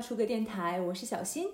[0.00, 1.48] 出个电台，我是小新。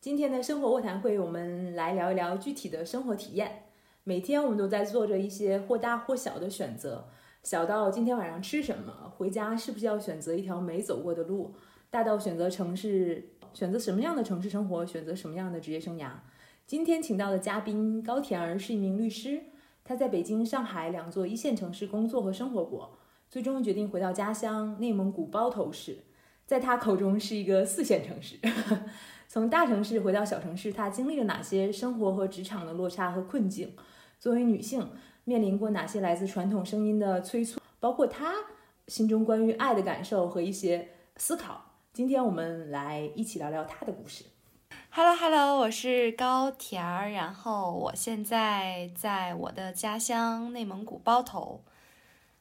[0.00, 3.64] 今天的生活卧谈会，我们来聊一聊具体的生活体验。
[4.04, 7.06] 每天我们都在做着一些或大或小的选择，
[7.42, 11.52] 小到今天晚上吃什么，回家是不是要选择一条没走过的路；
[11.90, 16.12] 大到选择城市，选择什么样的城市生活，选择什么样的职业生涯。
[16.66, 19.42] 今天请到的嘉宾高田儿是一名律师，
[19.84, 22.98] 他在北京、上海两座一线城市工作和生活过，
[23.28, 25.98] 最终决定回到家乡内蒙古包头市。
[26.52, 28.38] 在他口中是一个四线城市，
[29.26, 33.74] 从大城市回到小城市，他经历了哪些生活和职场的落差和困境？
[34.18, 34.86] 作为女性，
[35.24, 37.58] 面临过哪些来自传统声音的催促？
[37.80, 38.34] 包括他
[38.88, 41.64] 心中关于爱的感受和一些思考。
[41.94, 44.22] 今天我们来一起聊聊他的故事。
[44.90, 51.64] Hello Hello，我是高田儿，然后我现在在我的家乡内蒙古包头，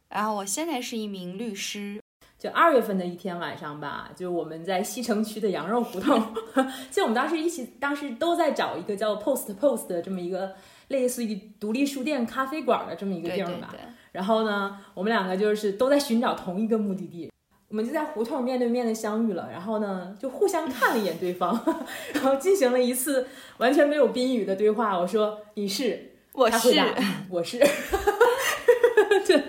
[0.10, 2.02] 然后我现在是一名律师。
[2.42, 6.20] 就二月份的一天晚上吧，就我们在西城区的羊肉胡同，
[6.90, 10.54] 就我们当时一起，当时都在找一个叫 Post Post 的这么一个
[10.88, 13.72] 类似于独立书店、咖啡馆的这么一个地儿吧。
[14.12, 17.32] 然后呢，我们两个就是都在寻找同一个目的地，
[17.70, 19.48] 我们就在胡同面对面的相遇了。
[19.52, 21.64] 然后呢，就互相看了一眼对方，
[22.16, 24.98] 然后进行了一次完全没有宾语的对话。
[24.98, 26.82] 我说你是，我是，
[27.30, 27.60] 我是，
[29.28, 29.44] 对。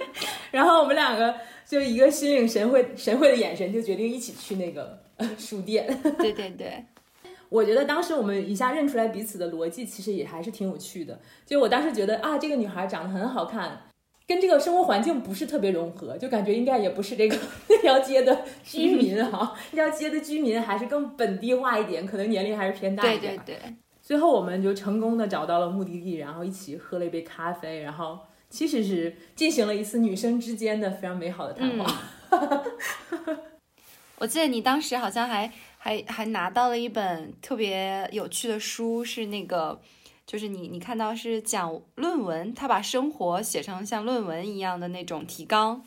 [0.50, 1.34] 然后我们两个。
[1.72, 4.98] 就一个心领神会、神会的眼神，就决定一起去那个
[5.38, 5.86] 书店。
[6.18, 6.84] 对对对，
[7.48, 11.18] 我觉得当时我们一下认出来彼此的逻辑，其实也还是挺有趣的。
[11.46, 13.84] 就我当时觉得啊，这个女孩长得很好看，
[14.28, 17.38] 跟这个生活环境不是特别融合，就感觉应该也不是这个
[17.70, 19.56] 那条街的居民哈。
[19.70, 23.34] 那条街的居民还是更本地化一点，可能年龄还是偏大一点。
[23.46, 23.74] 对对对。
[24.02, 28.18] 最后我们就成功的找到了目的地，然后一起喝了一杯咖啡，然后。
[28.52, 32.02] 其实是进行了一次女生之间的非常美好的谈话。
[34.20, 39.80] 我记得你当时好像还还还拿到了一本特别有趣的书，是那个，
[40.26, 45.82] 就是你你看到是讲论文，他把生活写成像论文一样的那种提纲。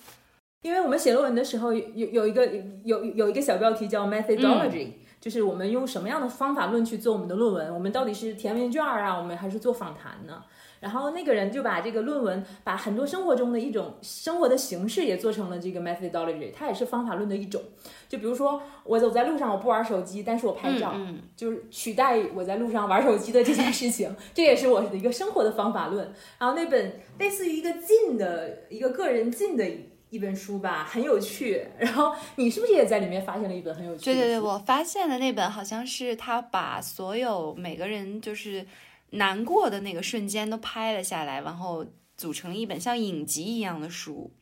[0.64, 2.48] 因为我们写论文的时候有有一个
[2.84, 10.44] 有有一个小标题叫 methodology，就是我们用什么样的方法论去做我们的论文，我们到底是填问卷啊，我们还是做访谈呢？
[10.86, 17.60] 然后那个人就把这个论文，把很多生活中的一种生活的形式也做成了这个 methodology，它也是方法论的一种。
[18.08, 20.96] 就比如说，我走在路上，我不玩手机，但是我拍照，
[21.36, 26.14] 就是取代我在路上玩手机的这件事情，这也是我的一个生活的方法论。
[26.38, 29.68] 然后那本类似于一个进的一个个人进的
[30.12, 31.66] 一本书吧，很有趣。
[31.80, 34.06] 然后你是不是也在里面发现了一本很有趣？
[34.06, 38.64] 对对对，我发现的那本好像是他把所有每个人就是。
[39.12, 41.86] 难过的那个瞬间都拍了下来，然后
[42.18, 44.34] 组成一本像影集一样的书。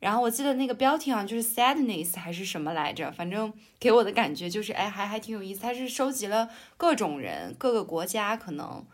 [0.00, 5.60] 然后我记得那个标题好像就是 “sadness” 还是什么来着，反正给我的感觉就是，哎，还还挺有意思。
[5.60, 8.84] 他是收集了各种人、各个国家，可能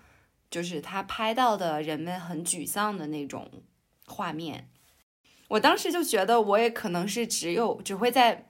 [0.50, 3.50] 就是他拍到的人们很沮丧的那种
[4.04, 4.68] 画面。
[5.48, 8.47] 我当时就觉得，我也可能是只有只会在。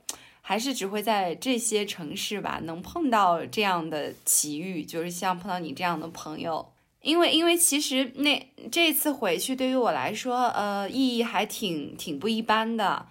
[0.48, 6.72] 还是只会在这些城市吧，能碰到这样的奇遇，就是像碰到你这样的朋友。
[7.02, 13.08] 因为，因为其实那这次回去对于我来说，呃，意义还挺挺不一般的。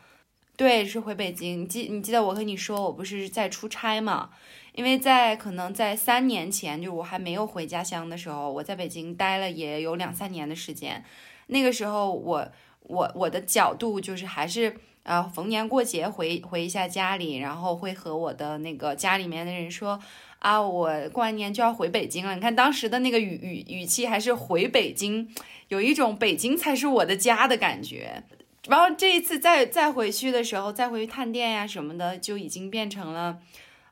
[0.56, 1.68] 对，是回北京。
[1.68, 4.32] 记你记得我和你说，我不是在出差嘛？
[4.74, 11.06] 因为在可能在三年前，就我还没有回家乡的时候，我在北京待了也有两三年的时间。
[11.46, 12.48] 那个时候，我
[12.82, 14.76] 我我的角度就是还是。
[15.08, 19.98] 呃，逢年过节回回一下家里，然后会和我的那个家里面的人说，
[20.40, 22.36] 啊，我过完年就要回北京了。
[22.36, 25.34] 你看当时的那个语语语气，还是回北京，
[25.70, 28.22] 有一种北京才是我的家的感觉。
[28.68, 33.38] 然后这一次再再回去的时候，再回去探店呀什么的，就已经变成了，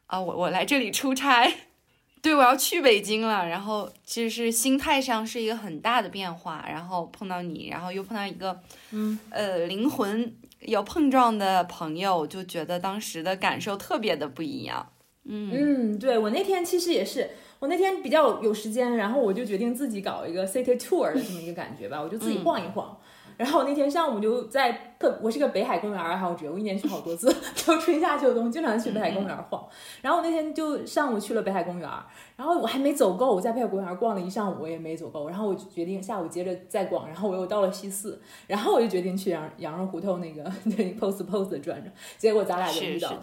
[0.08, 1.50] 啊，我我来这里出差，
[2.22, 3.48] 对我要去北京了。
[3.48, 6.66] 然后其实是心态上是一个很大的变化。
[6.68, 8.60] 然后碰到你，然后又碰到一个，
[8.92, 10.36] 嗯，呃，灵魂。
[10.66, 14.90] 有碰撞的朋友就觉得当时的感受特别的不一样。
[15.28, 22.96] 嗯嗯，对我那天其实也是，我那天比较有时间，然后我就决定自己搞一个 city tour 的这么一个感觉吧，我就自己晃一晃。
[23.38, 29.66] 然后那天上午就在特，我是个北海公园爱好者，我一年去好多次， 就春夏秋冬经常去北海公园晃。
[30.02, 31.90] 然后我那天就上午去了北海公园，
[32.36, 35.28] 然后我还没走够，我在北海公园逛了一上午，我也没走够。
[35.28, 41.94] 然后我就决定下午接着再逛，然后我又到了西四，然后我就决定去羊羊肉胡同那个 那 pose pose 转转。
[42.18, 43.22] 结果咱俩就遇到了。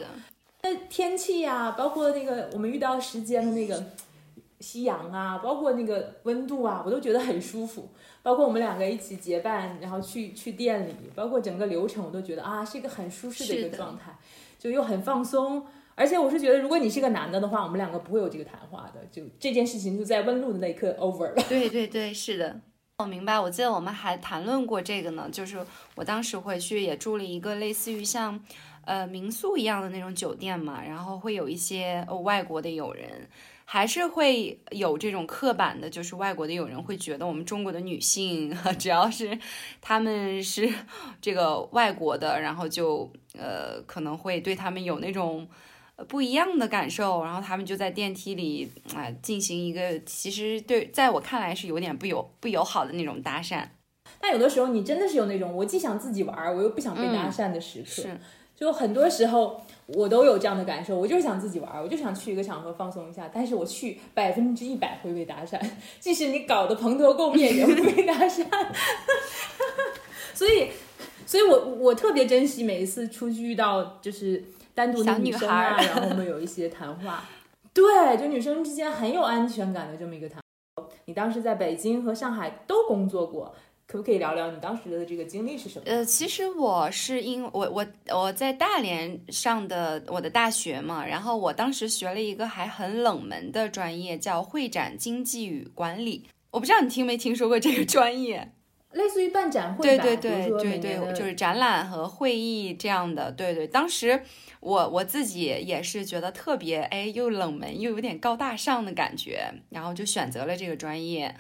[0.65, 3.83] 那天气呀，包括那个我们遇到时间的那个
[4.63, 7.91] 夕阳啊，包括那个温度啊，我都觉得很舒服。
[8.23, 14.17] 包括我们两个一起结伴，然后去去店里，包括整个流程，我都觉得啊，是一个很舒适的一个状态，
[14.59, 15.67] 就又很放松。
[15.95, 21.43] 而且我是觉得，如果你是个男的的话，我们两个不会有这个谈话的，就这件事情就在问路的那一刻 over 了。
[21.49, 22.61] 对对对，是的，
[22.99, 23.39] 我明白。
[23.39, 25.59] 我记得我们还谈论过这个呢，就是
[25.97, 28.41] 我当时回去也住了一个类似于像
[28.85, 33.29] 呃民宿一样的那种酒店嘛，然后会有一些外国的友人。
[33.73, 39.39] 还是会有这种刻板的，就是外国的友人会觉得我们中国的女性， 只要是
[39.81, 40.71] 他们是
[41.23, 45.49] 这个外国的，然后就呃可能会对他们有那种
[46.07, 53.67] 不一样的感受，然后他们就在电梯里啊进行一个其实对在我看来是有点不友不友好的那种搭讪。
[54.21, 58.21] 但有的时候你真的是有那种我既想自己玩，我又不想被搭讪的时刻，是
[58.63, 59.61] 就很多时候。
[59.89, 63.29] 我都有这样的感受，我就是想自己玩，我就想去一个场合放松一下。
[63.35, 65.61] 但是我去百分之一百会被搭讪，
[65.99, 68.47] 即使你搞得蓬头垢面也会被搭讪。
[70.33, 70.69] 所以，
[71.27, 74.43] 所以我我特别珍惜每一次出去遇到就是
[74.73, 77.25] 单独的女生啊，然后我们有一些谈话。
[77.75, 80.41] 对，就女生之间很有安全感的这么一个谈。
[81.07, 83.53] 你当时在北京和上海都工作过。
[83.93, 85.85] 可不可以聊聊你当时的这个经历是什么？
[85.85, 96.27] 呃，其实我是因我我我在大连上的我的大学嘛，然后我当时学了一个还很冷门的专业，叫会展经济与管理。
[96.53, 98.53] 我不知道你听没听说过这个专业，
[98.93, 103.31] 类似于办展会，对对对对对，就是展览和会议这样的。
[103.31, 104.23] 对对，当时
[104.61, 111.37] 我我自己也是觉得特别哎，又冷门又有点高大上的感觉，然后就选择了这个专业。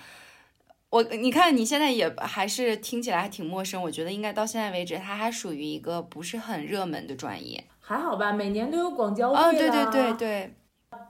[0.92, 7.64] 我你看你现在也还是听起来还挺陌生，我觉得应该到现在为止，它还属于一个不是很热门的专业。
[7.80, 10.54] 还好吧，每年都有广交会啊，对对对对。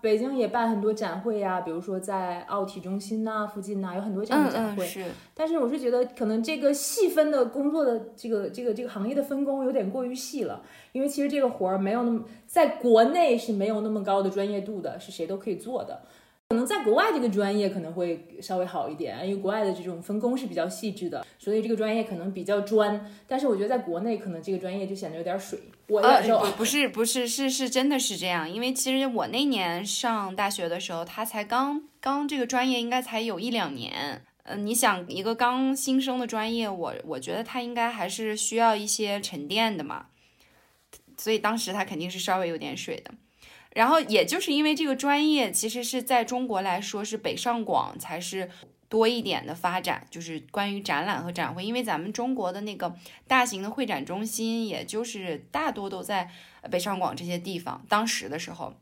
[0.01, 4.87] 北京也办很多展会呀，比如说在奥体中心呐附近呐，有很多这样的展会。
[4.87, 5.05] 是。
[5.35, 10.63] 但是我是觉得可能这个细分的工作的这个这个这个行业的分工有点过于细了，
[10.93, 16.03] 因为其实这个活儿没有那么在国内是没有那么高的专业度的，是谁都可以做的。
[16.53, 23.11] 可能在国外这个专业可能会稍微好一点，因为国外的这种分工是比较细致的，所以这个专业可能比较专。
[23.27, 25.59] 但是我觉得在国内可能这个专业就显得有点水。
[25.89, 34.23] 我感受不是不是是是真的是这样，因为其实我那年上大学的时候，他才刚刚这个专业应该才有一两年。
[34.43, 40.07] 嗯，你想一个刚新生的专业，我我觉得他应该还是需要一些沉淀的嘛，
[41.17, 43.11] 所以当时他肯定是稍微有点水的。
[43.75, 48.51] 然后也就是因为这个专业，其实是在中国来说是北上广才是
[48.89, 51.65] 多一点的发展，就是关于展览和展会。
[51.65, 52.95] 因为咱们中国的那个
[53.27, 56.31] 大型的会展中心，也就是大多都在
[56.71, 57.83] 北上广这些地方。
[57.89, 58.75] 当时的时候，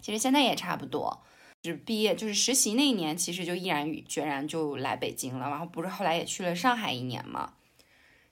[0.00, 1.22] 其实现在也差不多。
[1.62, 5.50] 是毕业就是实习那一年，其实就毅然决然就来北京了。
[5.50, 7.52] 然后不是后来也去了上海一年嘛，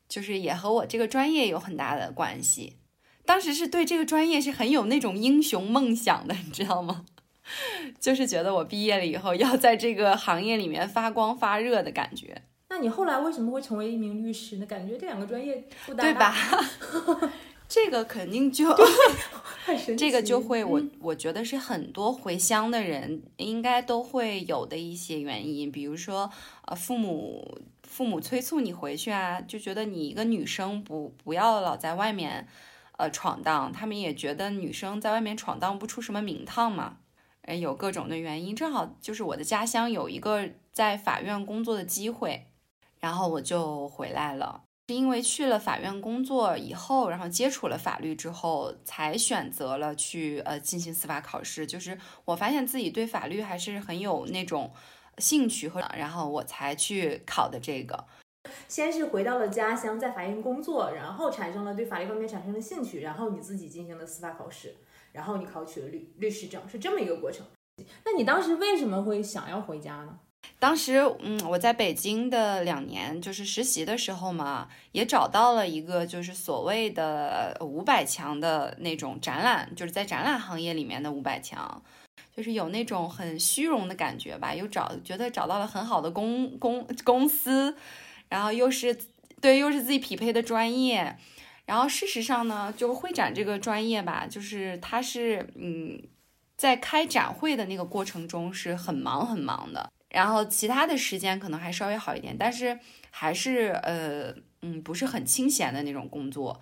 [0.09, 2.77] 就是也和我这个专业有很大的关系。
[3.29, 7.05] 当时是对这个专业是很有那种英雄梦想的，你知道吗？
[8.01, 12.41] 就是觉得我毕业了以后要在这个行业里面发光发热的感觉。
[12.71, 14.65] 那你后来为什么会成为一名律师呢？
[14.65, 16.35] 感觉这两个专业不搭，对吧？
[17.69, 18.75] 这个肯定就
[19.99, 26.31] 这个就会我我觉得是很多回乡的人应该都会有的一些原因，比如说
[26.65, 32.49] 呃父母父母催促你回去啊，就觉得你一个女生不不要老在外面。
[32.99, 36.99] 呃，闯荡，他们也觉得女生在外面闯荡不出什么名堂嘛，
[37.43, 38.57] 呃，有各种的原因。
[38.57, 42.49] 正好就是我的家乡有一个在法院工作的机会，
[42.99, 44.65] 然后我就回来了。
[44.89, 51.65] 是因为去了法院工作以后，然后接触了法律之后，才选择了去呃进行司法考试。
[51.65, 54.73] 就是我发现自己对法律还是很有那种
[55.19, 58.07] 兴趣和，然后我才去考的这个。
[58.67, 64.75] 先是回到了家乡，在法院工作，然后产生了对法律方面产生了兴趣，然后你自己进行了司法考试，
[65.13, 67.45] 然后你考取了律律师证，是这么一个过程。
[68.05, 70.19] 那你当时为什么会想要回家呢？
[70.59, 81.83] 当时，嗯，我在北京的两年就是实习的时候嘛，也找到了一个就是所谓的五百强的那种展览，就是在展览行业里面的五百强，
[82.37, 87.77] 就是有那种很虚荣的感觉吧，又找觉得找到了很好的公公公司。
[88.29, 88.97] 然后又是
[89.41, 91.17] 对，又是自己匹配的专业，
[91.65, 96.03] 然后事实上呢，就会展这个专业吧，就是它是嗯，
[96.57, 102.79] 在开展会的那个过程中是很忙很忙的，然后其他的时间可能还稍微好一点，但是
[103.11, 106.61] 还是呃嗯不是很清闲的那种工作，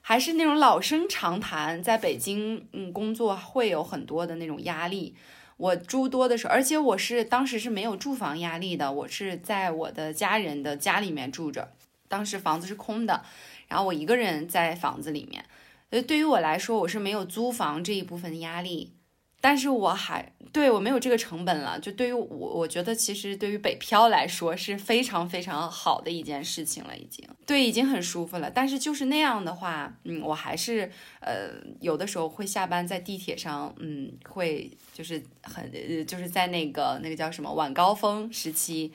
[0.00, 5.16] 还是那种老生常谈，在北京嗯工作会有很多的那种压力。
[5.56, 11.72] 我诸多的时候，而且我是当时是没有住房压力的，我是在我的家人的家里面住着，
[12.08, 13.22] 当时房子是空的，
[13.68, 15.44] 然后我一个人在房子里面，
[15.90, 18.94] 呃，对于我来说，我是没有租房这一部分的压力。
[19.42, 28.48] 但是我还对我没有这个成本了，就对于我，我觉得其实对于北漂来说是非常非常好的一件事情了，已经对，已经很舒服了。
[28.48, 30.88] 但是就是那样的话，嗯，我还是
[31.20, 38.92] 呃有的时候会下班在地铁上，嗯，会就是很呃就是在那个那个叫什么晚高峰时期，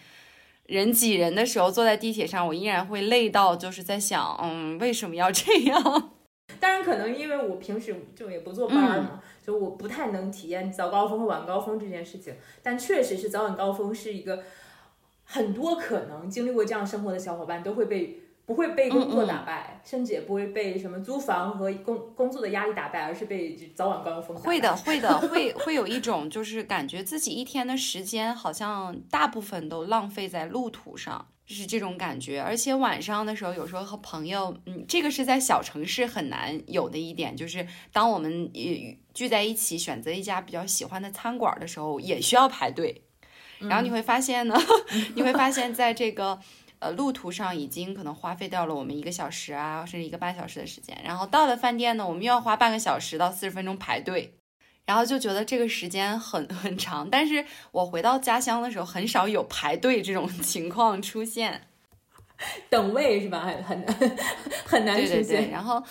[0.68, 6.12] 人挤人的时候坐在地铁上，我依然会累到就是在想，嗯，为什么要这样？
[6.60, 12.34] 当然，可能因为我平时就也不坐班嘛，就我不太能体验早高峰和晚高峰这件事情。
[12.62, 14.44] 但确实是早晚高峰是一个
[15.26, 24.38] 很多可能经历过这样生活的小伙伴都会被不会被工作打败，甚至也不会被什么租房和工工作的压力打败，而是被早晚高峰。
[24.38, 31.28] 会的，会的，会会有一种就是感觉自己一天的时间好像大部分都浪费在路途上。
[31.48, 38.52] 就是这种感觉，而且晚上的时候，有时候和朋友，嗯，这个是在小城市很难有的一点，就是当我们
[39.14, 43.02] 聚在一起选择一家比较喜欢的餐馆的时候，也需要排队。
[43.60, 44.56] 然后你会发现呢，
[45.16, 46.38] 你会发现在这个
[46.80, 50.96] 呃路途上已经可能花费掉了我们一个小时啊，甚至一个半小时的时间。
[51.04, 54.37] 然后到了饭店呢，我们又要花半个小时到四十分钟排队。
[54.88, 61.68] 然后就觉得这个时间很 很长，但是我回到家乡的时候，很少有排队这种 情况出现，
[62.70, 63.42] 等位是吧？
[63.42, 64.18] 很 很
[64.66, 65.52] 很难实现。
[65.52, 65.84] 然后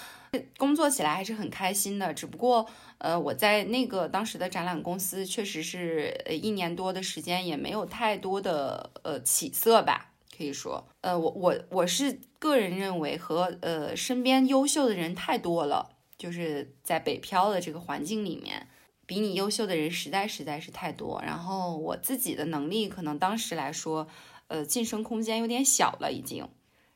[0.56, 18.66] 工作起来还是很开心的，只不过呃，我在那个当时的展览公司，确实是呃一年多的时间，也没有太多的呃起色吧，可以说，呃，我我我是个人认为和呃身边优秀的人太多了，就是在北漂的这个环境里面。
[19.06, 24.06] 比你优秀的人实在实在是太多，然后我自己的能力可能当时来说，
[24.48, 26.48] 呃，晋升空间有点小了已经。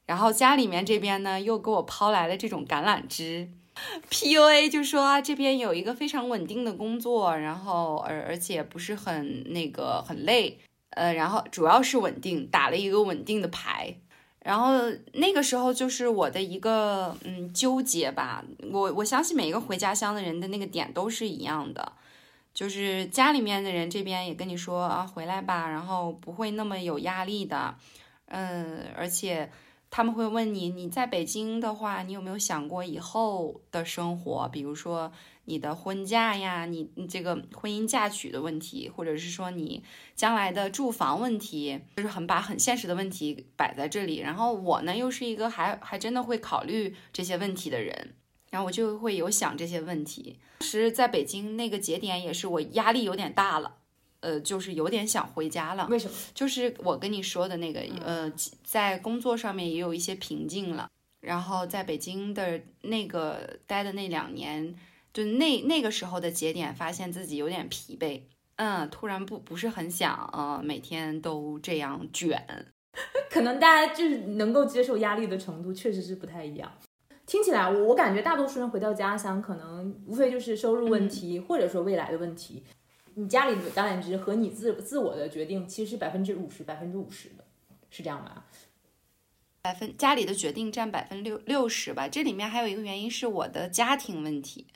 [0.06, 3.48] 然后家里面这边呢又给我抛来了这种橄榄枝
[4.10, 10.58] ，PUA 就说啊这边有一个非常稳定的工作，然后而而且不是很那个很累，
[10.90, 13.94] 呃，然后主要是稳定，打了一个稳定的牌。
[14.42, 14.72] 然后
[15.12, 21.92] 那个时候就是我的一个嗯纠结吧，我我相信每一个回家乡的人的那个点都是一样的。
[22.52, 27.76] 就是家里面的人这边也跟你说啊，回来吧，然后不会那么有压力的，
[28.26, 29.50] 嗯，而且
[29.88, 34.48] 他们会问你，你在北京的话，你有没有想过以后的生活？
[34.52, 35.10] 比如说
[35.46, 39.82] 你的婚嫁呀，你你这个婚姻嫁娶的问题，或者是说你
[40.14, 44.18] 将来的住房问题，就是很把很现实的问题摆在这里。
[44.18, 48.14] 然后我呢，又是一个还还真的会考虑这些问题的人。
[48.50, 50.38] 然后我就会有想这些问题。
[50.58, 53.76] 当时在北京那个节点也是我压力有点大了，
[54.20, 55.86] 呃，就是有点想回家了。
[55.88, 56.16] 为什么？
[56.34, 60.88] 就是我跟你说的那个，呃，在工作上面也有一些瓶颈了。
[61.20, 64.74] 然后在北京的那个待的那两年，
[65.12, 68.22] 就那那个时候的节点，发现自己有点疲惫，
[68.56, 72.66] 嗯，突然不不是很想，呃，每天都这样卷。
[73.30, 76.72] 可能大家就是能够接受压力的程度确实是不太一样。
[77.30, 82.64] 听起来，我我感觉大多数人回到家乡，可能无非就是收入问题，或者说未来的问题。
[83.14, 87.44] 你家里的橄榄枝和你自自我的决定，其实是百分之五十，百分之五十的，
[87.88, 88.44] 是这样吧？
[89.62, 92.08] 百分家里的决定占百分六六十吧。
[92.08, 94.66] 这里面还有一个原因是我的家庭问题，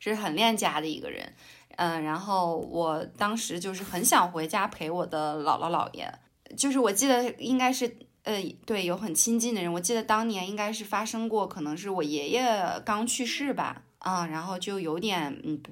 [0.00, 1.34] 是很恋家的一个人。
[1.76, 6.12] 嗯，然后我当时就是很想回家陪我的姥姥姥爷，
[6.56, 7.96] 就是我记得应该是。
[8.26, 12.44] 呃，对，有很亲近的人，我记得当年应该是发生过，可能是我爷爷
[12.84, 15.62] 刚去世吧，啊，然后就有点，嗯，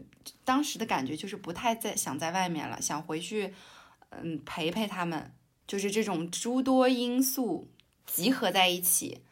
[0.45, 3.53] 当时的感觉就是不太在想在外面了，想回去，
[4.11, 5.35] 嗯，陪陪他们，
[5.67, 7.69] 就是这种诸多因素
[8.07, 9.23] 集合在一起，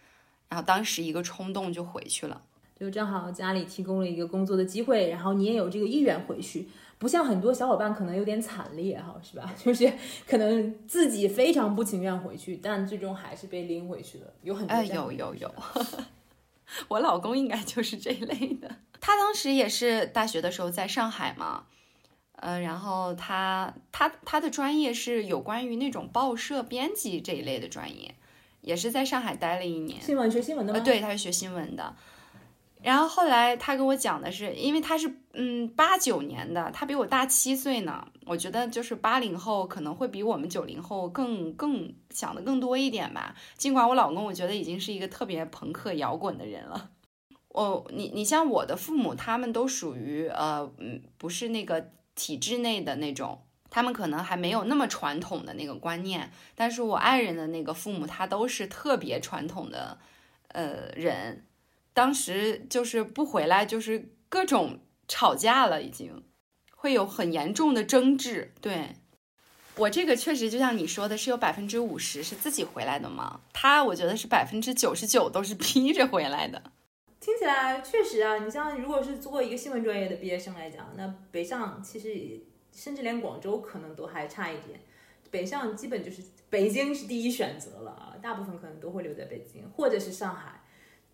[0.49, 2.43] 然后当时一个冲动就回去了，
[2.83, 6.67] 就正好家里提供了一个工作的机会，然后你也有这个意愿回去。
[6.99, 9.55] 不像很多小伙伴可能有点惨烈哈，是吧？
[9.57, 9.93] 就是
[10.27, 14.27] 可能自己非常不情愿回去，但最终还是被拎回去了。
[14.43, 15.55] 有很多有有有，
[16.89, 18.69] 我老公应该就是这一类的。
[19.01, 21.67] 他当时也是大学的时候在上海嘛，
[22.35, 28.17] 呃，然后他他他的专业是有关于那种报社编辑这一类的专业，
[28.61, 30.01] 也是在上海待了一年。
[30.01, 30.81] 新闻学新闻的吗？
[30.81, 31.95] 对，他是学新闻的。
[32.83, 38.07] 然后后来他跟我讲的是，因为他是嗯八九年的，他比我大七岁呢。
[38.27, 43.35] 我觉得就是八零后可能会比我们九零后更更想的更多一点吧。
[43.57, 46.91] 尽管我老公我觉得已经是一个特别朋克摇滚的人了。
[47.49, 56.31] 我你你像我的父母，他们都属于呃嗯不是那个体制内的那种，他们可能还没有那么传统的那个观念。
[56.55, 59.99] 但是我爱人的那个父母，他都是特别传统的
[60.49, 61.45] 呃人。
[61.95, 66.25] 当时就是不回来，就是各种吵架了，已经
[66.75, 68.55] 会有很严重的争执。
[68.61, 68.97] 对
[69.77, 73.41] 我这个确实就像你说的，是有百分之五十是自己回来的嘛？
[73.53, 76.63] 他我觉得是百分之九十九都是 逼着回来的。
[77.21, 82.41] 听起来确实啊，你像如果是做一个新闻专业的毕业生来讲，那北上其实
[82.75, 84.81] 甚至连广州可能都还差一点，
[85.31, 90.62] 北上基本就是北京是第一选择了啊，大部分可能都会留在北京或者是上海。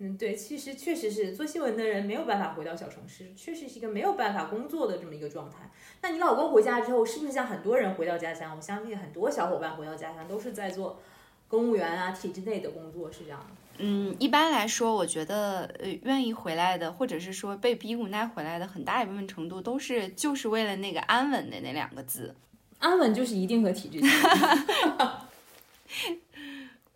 [0.00, 5.70] 嗯，对，其实确实是做新闻的人没有办法回到小城市，确实是一个没有办法工作的这么一个状态。
[6.02, 8.54] 那你老公回家之后，是不是像很多人回到家乡？
[8.56, 11.00] 我相信很多小伙伴回到家乡都是在做
[11.48, 13.46] 公务员啊、体制内的工作，是这样的。
[13.78, 22.36] 嗯，一般来说，我觉得呃，愿意回来的，或者是说被逼无奈回来的，很大一部分程度都是就是为了那个安稳的那两个字。
[22.78, 23.98] 安稳就是一定和体制。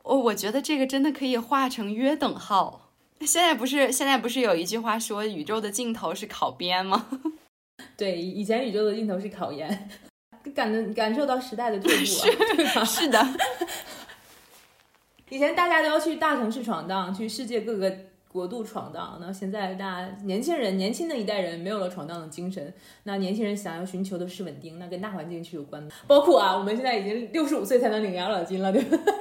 [0.05, 2.82] 我我觉得这个真的可以画成约等号。
[3.27, 7.07] 现在不是现在不是有一句话说宇宙的尽头是考编吗？
[7.97, 9.89] 对，以前宇宙的尽头是考研，
[10.55, 12.85] 感感受到时代的退步了，对吧？
[12.85, 13.27] 是的，
[15.31, 17.93] 以前大家都要去大城市闯荡，去世界各个
[18.29, 22.73] 国度闯荡，那现在大家年轻人年轻的一代人没有了闯荡的精神，
[23.05, 25.95] 那年轻人想要寻求的是稳定，那跟大环境是有关的。
[26.07, 29.15] 包括啊，我们现在已经六十五岁才能领养老金了，对不对？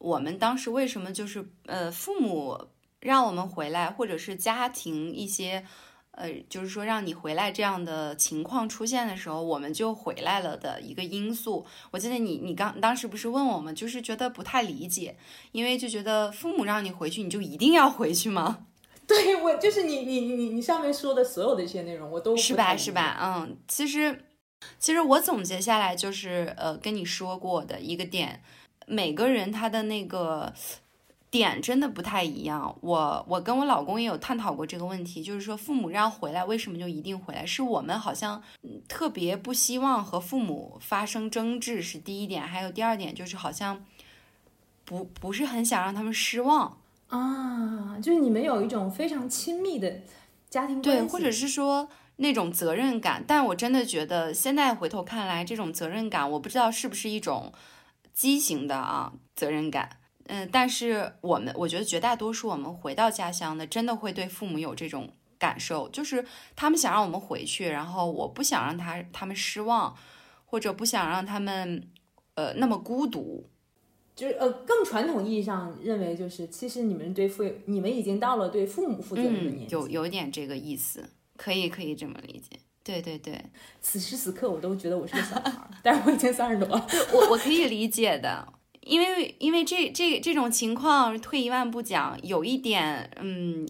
[0.00, 2.58] 我们当时为什么就是呃父母
[3.00, 5.62] 让我们回来，或者是家庭一些
[6.12, 11.66] 呃就是说让你回来这样的情况出现的时候，我们就回来了的一个因素。
[11.90, 15.18] 我记得你你刚当时不是问我们，就是觉得不太理解，
[15.52, 18.66] 因为就觉得父母让你回去，你就一定要回去吗？
[19.06, 23.18] 对我就是你你你你上面说的所有的一些内容，我都是吧是吧？
[23.20, 24.24] 嗯，其实
[24.78, 28.42] 其实我总结下来就是呃跟你说过的一个点。
[28.90, 30.52] 每个人他的那个
[31.30, 32.76] 点真的不太一样。
[32.80, 37.46] 我我跟我老公也有探讨过这个问题，就是说父母让回来，为什么就一定回来？
[37.46, 38.42] 是我们好像
[38.88, 42.42] 特别不希望和父母发生争执，是第一点。
[42.42, 43.84] 还有第二点就是好像
[44.84, 46.76] 不不是很想让他们失望
[47.10, 50.00] 啊，就是你们有一种非常亲密的
[50.48, 53.24] 家庭关系，对，或者是说那种责任感。
[53.24, 57.52] 但我真的觉得现在回头看来，这种责任感，我不知道是不是一种。
[58.12, 69.96] 畸形的啊，责任感，嗯，但是我们，我觉得绝大多数我们回到家乡的，真的会对父母有这种感受，就是他们想让我们回去，然后我不想让他他们失望，
[70.44, 71.88] 或者不想让他们
[72.34, 73.46] 呃那么孤独，
[74.14, 82.58] 就是呃更传统意义上认为，就是其实你们对父，你们已经到了对父母负责任的年纪，有有点这个意思，可以可以这么理解。
[82.82, 83.38] 对对对，
[83.82, 86.86] 此时此刻我都觉得我是个小孩， 但是我已经三十多了。
[87.12, 93.68] 我我可以理解的，因为因为这这这种情况，退一万步讲，有一点，嗯，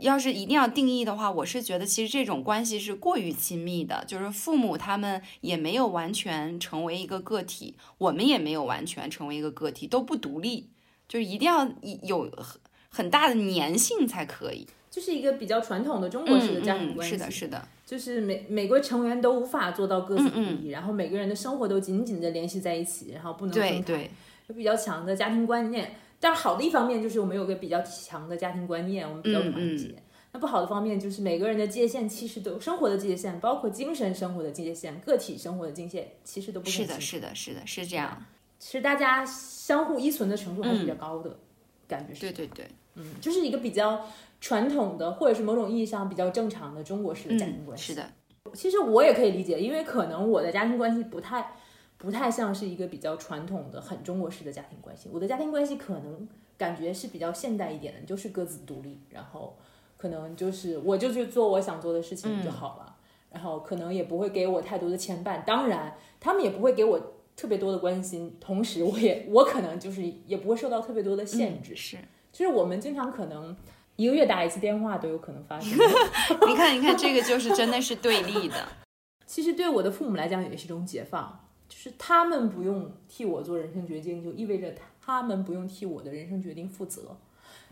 [0.00, 10.68] 要是一定要定义的话，我是觉得其实这种关系是过于亲密的，就是父母他们也没有完全成为一个个体，我们也没有完全成为一个个体，都不独立，
[11.08, 11.66] 就是一定要
[12.02, 14.68] 有很很大的粘性才可以。
[14.90, 17.68] 就是一个比较传统的中国式的家庭关系，是的，是的。
[17.92, 24.08] 就是每每个成员都无法做到各自独立，然后每个人的生活都紧紧的联系在一起，然后不能分开，
[24.46, 25.94] 有比较强的家庭观念。
[26.18, 29.94] 但好的一方面就是我们有个比较强的家庭观念，我们比较团结。
[30.32, 38.24] 那不好的方面就是每个人的界限其实都生活的界限，包括精神生活的界限、个体生活的界限，其实都不是的，是的，是的，是这样。
[38.58, 41.36] 其实大家相互依存的程度还是比较高的，
[41.86, 42.20] 感觉是。
[42.22, 44.06] 对对对，嗯，就是一个比较。
[44.42, 47.92] 传统的，或者是某种意义上比较正常的中国式的家庭关系。
[47.92, 48.10] 是的，
[48.52, 51.54] 其实我也可以理解，因为可能我的家庭关系不太，
[51.96, 55.08] 不太像是一个比较传统的、很中国式的家庭关系。
[55.12, 56.28] 我的家庭关系可能
[56.58, 59.56] 感觉是比较现代一点的，就是各自独立，然后
[59.96, 62.96] 可能就是我就去做我想做的事情就好了，
[63.30, 67.00] 然后可能也不会给我太多的牵绊，当然他们也不会给我
[67.36, 71.76] 特别多的关心，同时我也我可能就是也不会受到特别多的限制。
[71.76, 71.96] 是，
[72.32, 73.56] 就是我们经常可能。
[73.96, 75.70] 一个月打一次电话都有可能发生。
[76.48, 78.56] 你看，你看，这个就是真的是对立的。
[79.26, 87.16] 其实对我的父母来讲也是一种解放，就是他们不用替我做人生决定，就意味着他们不用替我的人生决定负责。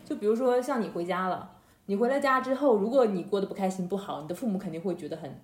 [0.05, 1.51] 就比如说像你回家了，
[1.87, 5.43] 你回了家之后，如果你过得不开心不好，你的父母肯定会觉得很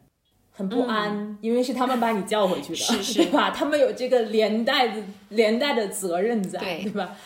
[0.52, 3.50] 很不安，因为是他们把你叫回去的， 对吧？
[3.50, 7.16] 他们有这个连带的连带的责任在，对吧？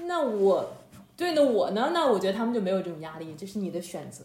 [0.00, 0.76] 那我。
[1.16, 4.24] 对呢，我呢，那我觉得他们就没有这种压力，这是你的选择，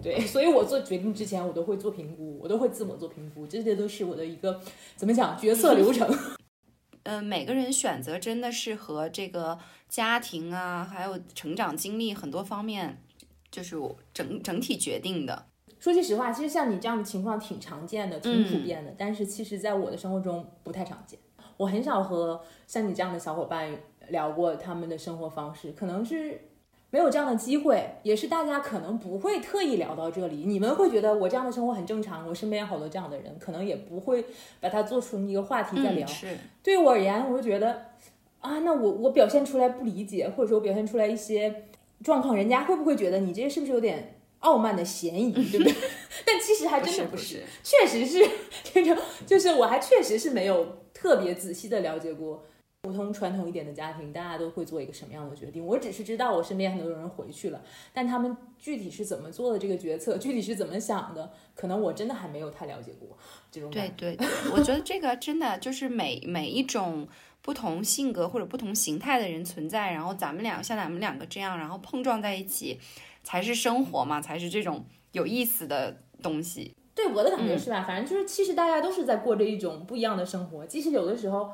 [0.00, 4.60] 对，所以我做决定之前，我都会做评估，我都会自我做评估，这些都是我的一个
[4.96, 6.08] 怎么讲决策流程。
[7.02, 13.02] 嗯、 每个人选择真的是和这个家庭啊，还有成长经历很多方面，
[13.50, 13.76] 就是
[14.12, 15.46] 整整体决定的。
[15.80, 21.18] 说句实话，其实像你这样的情况挺常见的，挺普遍的，嗯但是其实在我的生活中不太常见。
[21.56, 23.70] 我很少和像你这样的小伙伴
[24.08, 26.40] 聊过他们的生活方式，可能是
[26.90, 30.44] 没有这样的机会，也是大家可能不会特意聊到这里。
[30.46, 34.24] 你们会觉得我这样的生活很正常，我身边有好多这样的人，可能也不会
[34.60, 36.06] 把它做出一个话题再聊。
[36.06, 37.86] 嗯，是，对我而言，我就觉得
[38.40, 41.64] 啊，那我我表现出来不理解，或者说表现出来一些
[42.02, 45.74] 状况，人家会不会觉得你这是不是有点傲慢的嫌疑， 对不对？
[46.24, 48.24] 但其实还真的不是，确实是
[48.72, 52.44] 这种，就是我还确实是没有特别仔细的了解过。
[52.84, 55.64] 普通传统一点的家庭，大家都会做一个什么样的决定？
[55.64, 57.62] 我只是知道我身边很多人回去了，
[57.94, 63.16] 但他们具体是怎么做的这个决策，具体是怎么想的，可能我真的还没有太了解过
[63.50, 63.94] 这种感觉。
[63.96, 67.08] 对对对，我觉得这个真的就是每每一种
[67.40, 72.78] 不同性格或者不同形态的人存在，然后咱们俩像咱们两个这样，然后碰撞在一起，
[73.22, 76.74] 才是生活嘛，才是这种有意思的东西。
[76.94, 77.82] 对我的感觉是吧？
[77.82, 81.50] 反正就是，其实大家都是在过着一种不一样的生活，即使有的时候，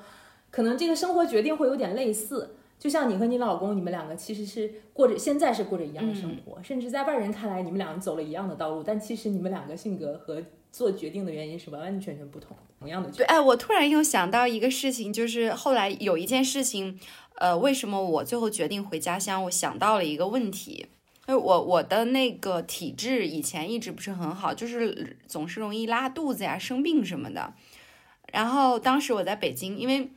[0.51, 2.57] 可能这个生活决定会有点类似。
[2.79, 12.57] 就像你和你老公，你们两个其实是过着现在是过着一样的生活，甚至在外人看来，你们两个走了一样的道路，但其实你们两个性格和做决定的原因是完完全全不同。
[12.79, 16.99] 同样的决对，哎，我突然又想到一个事情，就是后来有一件事情，
[17.35, 19.45] 呃，为什么我最后决定回家乡？
[19.45, 20.87] 我想到了一个问题，
[21.29, 27.53] 因为我我的那个体质以前一直不是很好，就是总是容易拉肚子呀、生病什么的。
[28.33, 30.09] 然后当时我在北京，因为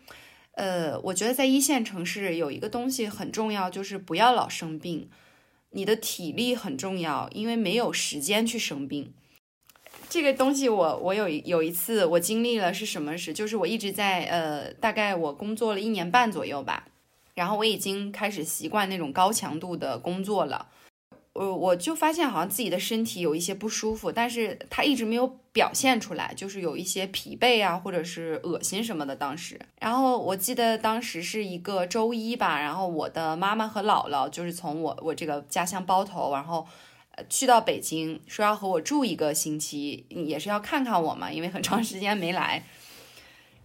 [0.54, 5.10] 呃，我觉得在一线城市有一个东西很重要，就是不要老生病。
[5.72, 9.12] 你的体力很重要，因为没有时间去生病。
[10.08, 13.34] 这个东西我我有有一次我经历了是什么事？
[13.34, 16.86] 就是我一直在呃，大概我工作了一年半左右吧，
[17.34, 20.70] 然后我已经开始习惯那种高强度的工作了。
[21.34, 29.16] 我我就发现好像自己的身体有一些不舒服，但是他一直没有表现出来，就是有一些疲惫啊，或者是恶心什么的。
[29.16, 36.68] 当时，然后我记得当时是一个周一吧，然后我的妈妈和姥姥就是从我我这个家乡包头，然后
[37.30, 42.64] 去到北京，说要和我住一个星期，也是要看看我嘛，因为很长时间没来。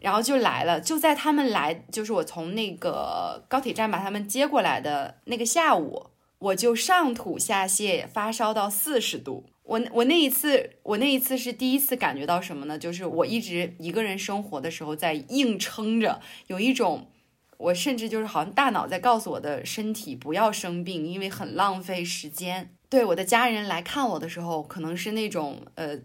[0.00, 6.06] 然后就来了，就在他们来，就是我从那个高铁站把他们接过来的那个下午，
[6.38, 9.46] 我就上吐下泻，发烧到四十度。
[9.64, 12.78] 我我那一次，我那一次是第一次感觉到什么呢？
[12.78, 17.10] 就是我一直一个人生活的时候在硬撑着，有一种
[17.58, 22.74] 我甚至就是好像大脑在告诉我的身体不要生病，因为很浪费时间。
[22.88, 25.98] 对我的家人来看我的时候，可能是那种呃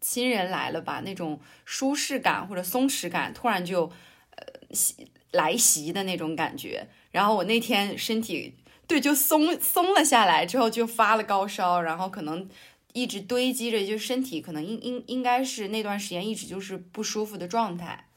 [0.00, 3.90] 亲人来了吧，那种舒适感或者松弛感突然就
[4.36, 6.86] 呃袭来袭的那种感觉。
[7.10, 8.54] 然后我那天身体
[8.90, 12.48] 对就松松了下来，之后就发了高烧，然后可能
[12.92, 18.08] 一直堆积着，就身体可能应应应该是那段时间一直就是不舒服的状态。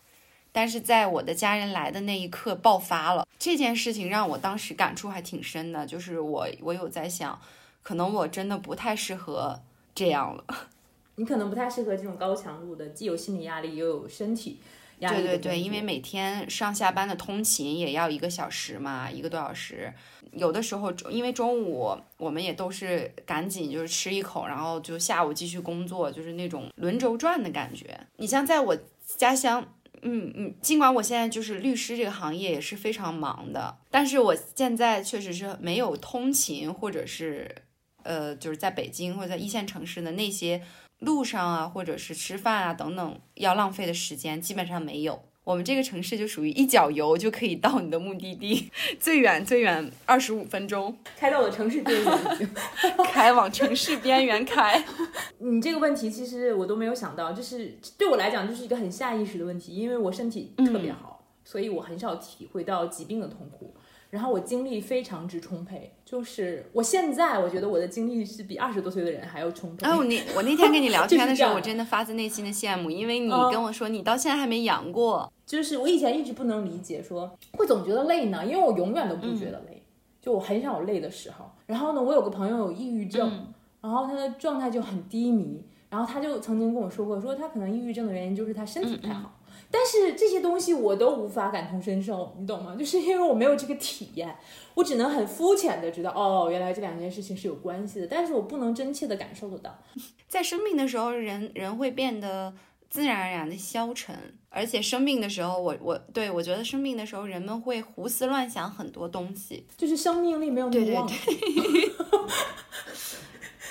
[0.51, 7.39] 但是在我的家人来的那一刻爆发了，这件事情让我当时感触还挺深的，就是我我有在想，
[7.83, 9.61] 可能我真的不太适合
[9.93, 10.43] 这样了。
[11.17, 14.57] 你可能不太适合这种高强度的，既有心理压力又有身体
[14.99, 19.93] 压力对对对，因为每天上下班的通勤也要一个小时嘛，一个多小时。
[20.31, 27.99] 有的时候，因为中午我们也都是赶紧就是吃一口，然后就下午继续工作，就是那种轮轴转的感觉。
[28.17, 28.75] 你像在我
[29.15, 29.63] 家乡，
[30.01, 37.55] 嗯嗯，尽管我现在就是律师这个行业也是非常忙的，但是我现在确实是没有通勤或者是
[38.01, 40.59] 呃，就是在北京或者在一线城市的那些
[41.03, 45.23] 路上啊，或者是吃饭啊等等要浪费的时间，基本上没有。
[45.43, 52.49] 我们这个城市就属于一脚油就可以到你的目的地， 最远最远二十五分钟，开到了城市边缘。
[53.11, 54.81] 开往城市边缘开。
[55.39, 63.75] 你这个问题其实我都没有想到，就是对我来讲就是一个很下意识的问题，因为我身体特别好，所以我很少体会到疾病的痛苦。
[64.13, 69.77] 然后我精力非常之充沛，就是我现在我觉得我的精力是比二十多岁的人还要充沛。
[69.81, 79.81] 然后我那我那天跟你聊 天的时候，我真的发自内心的羡慕，因为你嗯跟我说你到现在还没阳过，就是我以前一直不能理解说，会总觉得累呢，因为我永远都不觉得累，
[80.21, 81.45] 就我很少有累的时候。
[81.65, 83.47] 然后呢，我有个朋友有抑郁症，
[83.81, 89.39] 然后他的状态就很低迷，然后他就曾经跟我说过，说他可能抑郁症的原因就是他身体不太好。
[89.75, 92.75] 但是这些东西我都无法感同身受，你懂吗？
[92.77, 94.37] 就是因为我没有这个体验，
[94.75, 99.75] 我只能很肤浅的知道，哦，原来这两件事情是有关系的，但是我不能真切的感受得到。
[100.29, 102.53] 在生病的时候，人人会变得
[102.87, 104.15] 自然而然的消沉。
[104.55, 111.09] 而且生病的时候，我我对我觉得生病的时候，人们会胡思乱想很多东西，就是生命力没有那么旺。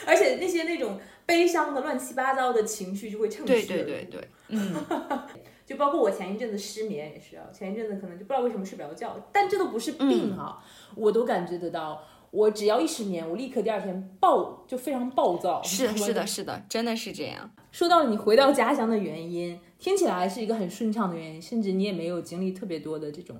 [0.04, 4.74] 而且那些那种悲伤的乱七八糟的情绪就会趁虚对对对对，嗯，
[5.72, 10.62] 就包括我前一阵子失眠也是啊，前一阵子可能就不知道为什么睡不着觉，但这都不是病哈，
[10.94, 15.62] 我都感觉得到，我只要一失眠，我立刻第二天暴就非常暴躁。
[15.62, 17.50] 是的，是的，是的，真的是这样。
[17.70, 23.34] 说到了你回到家乡的原因，听起来是一个很顺畅的原因，甚至你也没有经历特别多的这种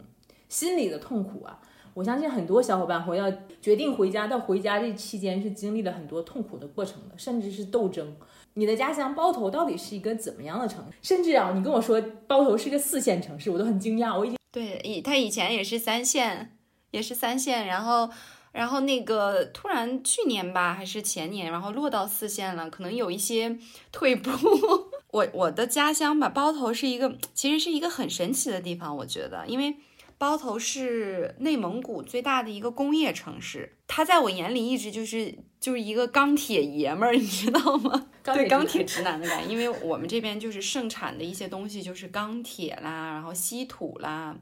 [0.49, 1.61] 心理的痛苦啊。
[1.93, 8.17] 我相信很多小伙伴回到决定回家到回家这期间是经历了很多痛苦的过程的，甚至是斗争。
[8.55, 10.97] 你的家乡包头到底是一个怎么样的城市？
[11.03, 14.19] 甚至啊，你跟我说包头是个四线城市，我都很惊讶。
[14.19, 16.57] 我已经对以他以前也是三线，
[16.91, 18.11] 也是三线，然后
[18.53, 23.59] 然后那个突然去年吧还是前年，然后落到四线了，可能有一些
[23.91, 24.31] 退步。
[25.13, 29.77] 我我的家乡吧，包头是一个其实是一个很神奇的地方，我觉得，因为。
[30.23, 38.07] 包头是内蒙古最大的一个工业城市，它在我眼里一直就是就是一个钢铁爷们儿，你知道吗？
[38.23, 44.37] 对钢铁直男的感觉，因为我们这边就是盛产的一些东西就是钢铁啦，然后稀土啦，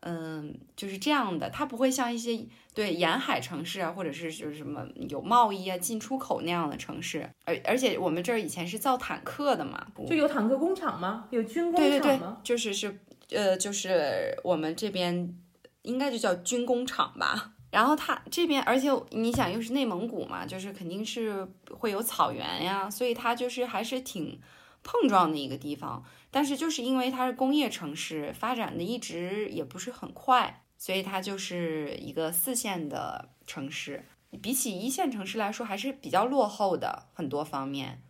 [0.00, 1.48] 嗯，就是这样的。
[1.48, 2.38] 它不会像一些
[2.74, 7.26] 对沿海城市啊，或者是就是什么有贸易啊、进出口那样的城市。
[7.46, 11.24] 而而且我们这儿以前是造坦克的嘛，就有坦克工厂吗？
[11.30, 11.98] 有军工厂吗？
[11.98, 13.00] 对对对，就是是。
[13.30, 15.36] 呃，就是我们这边
[15.82, 17.54] 应该就叫军工厂吧。
[17.70, 24.40] 然后它这边，而且你想又是内蒙古嘛，就是肯定是会有草原呀，所以它就是还是挺
[24.82, 26.02] 碰撞的一个地方。
[26.30, 34.06] 但是就是因为它是工业城市，发展的一直也不是很快，所以它就是一个四线的城市，
[34.40, 38.02] 比起一线城市来说还是比较落后的很多方面。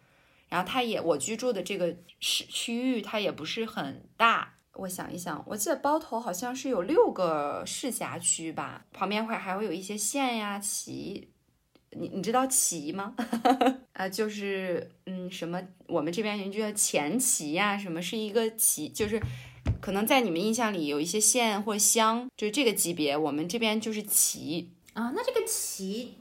[0.49, 4.55] 然后它也我居住的这个市区域，它也不是很大。
[4.79, 11.29] 我想一想，我记得包头好像是有六个市辖区吧，旁边会还会有一些县呀、旗。
[11.93, 13.15] 你你知道旗吗？
[13.95, 19.21] 啊， 就是嗯，什么我们这边人就叫前旗呀，什么是一个旗，就是
[19.81, 25.13] 可能在你们印象里有一些县或乡，就是这个级别，我们这边就是旗啊。
[25.17, 26.15] 那这个旗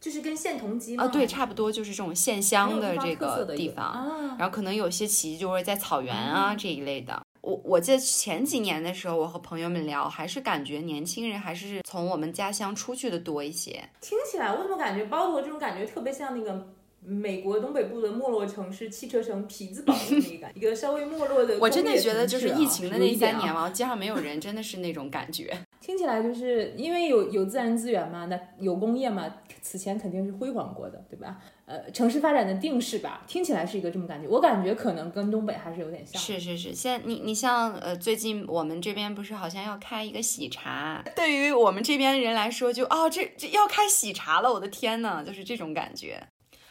[0.00, 1.08] 就是跟县同级吗啊？
[1.08, 4.36] 对，差不多就是这种县乡的这个地方。
[4.38, 7.22] 然后可能有些旗就会在草原啊这一类的。
[7.42, 13.82] 我我记得前几年的时候，我和朋友们聊，还是感觉年轻人还是从我们家乡出去的多一些。
[14.00, 16.68] 听起来，我怎么感觉包头这种感觉特别像那个
[17.04, 21.58] 美国东北部的没落城市汽车城匹兹堡的那个感，一个稍微没落的。
[21.58, 25.52] 我真的觉得就是疫情的那三年，然后街上没有人，真的是那种感觉。
[25.82, 31.40] 听起来就是因为有有自然资源嘛，那有工业嘛，此前肯定是辉煌过的，对吧？
[31.72, 34.28] 呃，城市发展的定势吧，听起来是一个这么感觉。
[34.28, 36.20] 我感觉可能跟东北还是有点像。
[36.20, 46.22] 是是是，现你你像呃，最近我们这边不是好像要开一个喜茶，对于我们这边的人来说，就哦，这这要开喜茶了，我的天呐，就是这种感觉。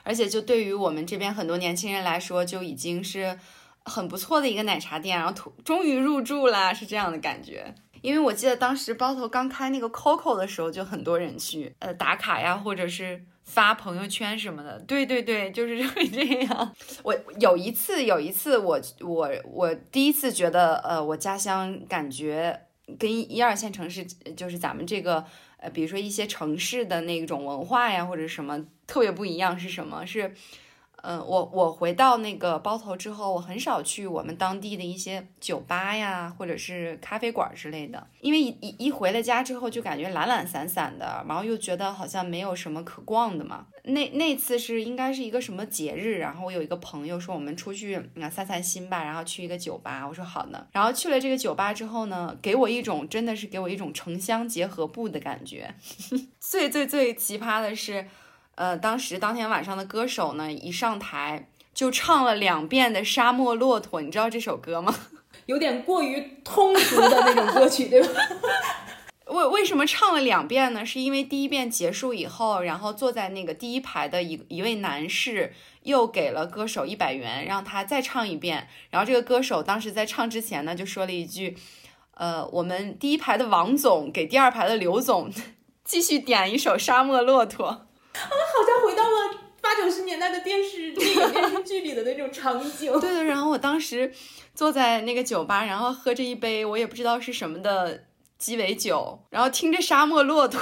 [0.04, 3.40] 而且就对于我们这边很多年轻人来说，就已经是
[3.86, 7.74] 很不错的一个奶茶店，然后突终于入驻啦，是这样的感觉。
[8.04, 14.80] 因为我记得当时包头刚开那个 COCO 的时候，就很多人去呃打卡呀，或者是发朋友圈什么的。
[14.88, 16.76] 对对对， 就是会这样。
[17.04, 25.26] 我有一次，有一次我我我第一次觉得，呃，我家乡感觉跟一二线城市，就是咱们这个
[25.58, 30.06] 呃，比如说一些城市的那种文化呀，或者什么特别不一样是什么？
[30.06, 30.34] 是。
[31.04, 43.66] 嗯，我我回到那个包头之后，我很少去我们当地的一些酒吧呀，或者是咖啡馆之类的，因为一一一回了家之后，就感觉懒懒散散的，然后又觉得好像没有什么可逛的嘛。
[43.84, 50.68] 那那次是应该是一个什么节日，然后我有一个朋友说我们出去啊散散心吧，然后去一个酒吧，我说好的。
[50.72, 55.74] 然后去了这个酒吧之后呢，给我一种真的是给我一种城乡结合部的感觉。
[56.40, 58.08] 最最最奇葩的是。
[58.62, 64.96] 呃，当时当天晚上的歌手呢，一上台就唱了两遍的《沙漠骆驼》，你知道这首歌吗？
[65.48, 68.10] 有点过于通俗的那种歌曲，对吧？
[69.34, 70.86] 为为什么唱了两遍呢？
[70.86, 78.68] 是因为第一遍结束以后，然后坐在那个第一排的一一位男士又给了歌手一百元，让他再唱一遍。
[78.92, 81.58] 然后这个歌手当时在唱之前呢，就说了一句
[82.14, 85.32] ：“呃，我们第一排的王总给第二排的刘总
[85.84, 87.72] 继续点一首《沙漠骆驼》。”
[88.14, 92.92] 啊，好像回到了八九十年代的电视电影电视剧里的那种场景。
[93.00, 94.12] 对对，然后我当时
[94.54, 98.06] 坐在那个酒吧，然后喝着一杯我也不知道是什么的
[98.38, 100.60] 鸡尾酒，然后听着《沙漠骆驼》，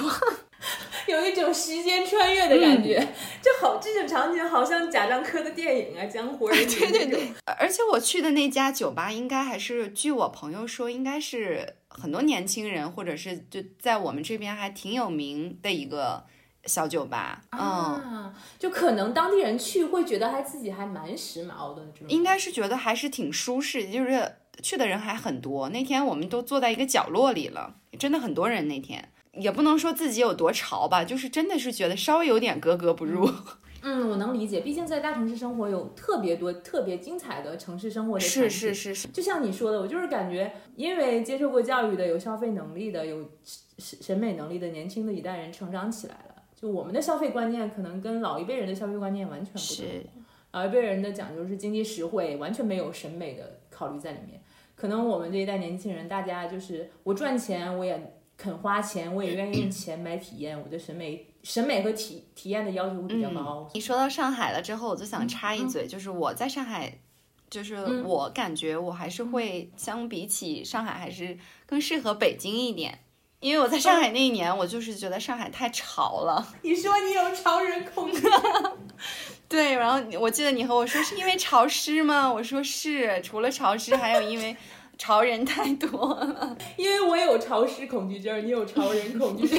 [1.07, 2.99] 有一种时间穿越的感觉，
[3.41, 16.25] 就好这种场景好像贾樟柯的电影啊，《江湖儿女 》对对对，而且我去的那家酒吧，应该还是据我朋友说，应该是很多年轻人，或者是就在我们这边还挺有名的一个
[16.65, 17.41] 小酒吧。
[17.51, 21.83] 嗯，啊，就可能当地人去会觉得还自己还蛮时髦的。
[22.07, 25.69] 应该是觉得还是挺舒适，就是去的人还很多。
[25.69, 29.09] 那天我们都坐在一个角落里了，真的很多人那天。
[29.33, 33.29] 也不能说自己有多潮吧，就是真的是觉得稍微有点格格不入。
[33.81, 43.23] 嗯，我能理解，毕竟在大城市生活有特别多特别精彩的城市生活的是是是是，就像你说的，我就是感觉，因为接受过教育的、有消费能力的、有
[43.77, 49.67] 审审美能力的年轻的一代人成长起来了，就我们的消费观念可能跟老一辈人的消费观念完全不同。
[49.67, 50.05] 是，
[50.51, 54.41] 老一辈人的讲究是经济实惠，完全没有审美的考虑在里面。
[54.75, 58.15] 可能我们这一代年轻人，大家就是我赚钱我也。
[58.41, 60.57] 肯花钱，我也愿意用 钱买体验。
[60.57, 63.69] 我的审美、审美和体体验的要求会比较高。
[63.73, 66.99] 你说到上海了之后，我就想插一嘴，就是我在上海，
[67.49, 72.99] 就是我感觉我还是会相比起上海，还是更适合北京一点。
[73.39, 76.45] 因为我在上海那一年，我就是觉得上海太潮了。
[76.61, 78.21] 你说你有潮人恐惧？
[79.47, 82.31] 对，然后我记得你和我说是因为潮湿吗？
[82.31, 84.55] 我说是，除了潮湿，还有因为。
[85.01, 89.57] 潮人太多了， 因为我有潮湿恐惧症，你有潮人恐惧症。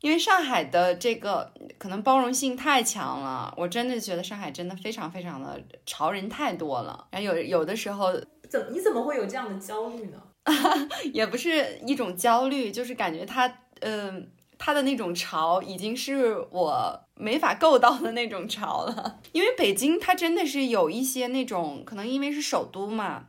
[0.00, 7.06] 因为上海的这个可能包容性太强了，我真的觉得上海真的非常非常的潮人太多了。
[7.12, 8.12] 然后有有的时候，
[8.48, 10.20] 怎你怎么会有这样的焦虑呢？
[11.12, 19.20] 也不是一种焦虑，就是感觉他，嗯，他的那种潮已经是我没法够到的那种潮了。
[19.32, 23.26] 因为北京它真的是有一些那种，可能因为是首都嘛。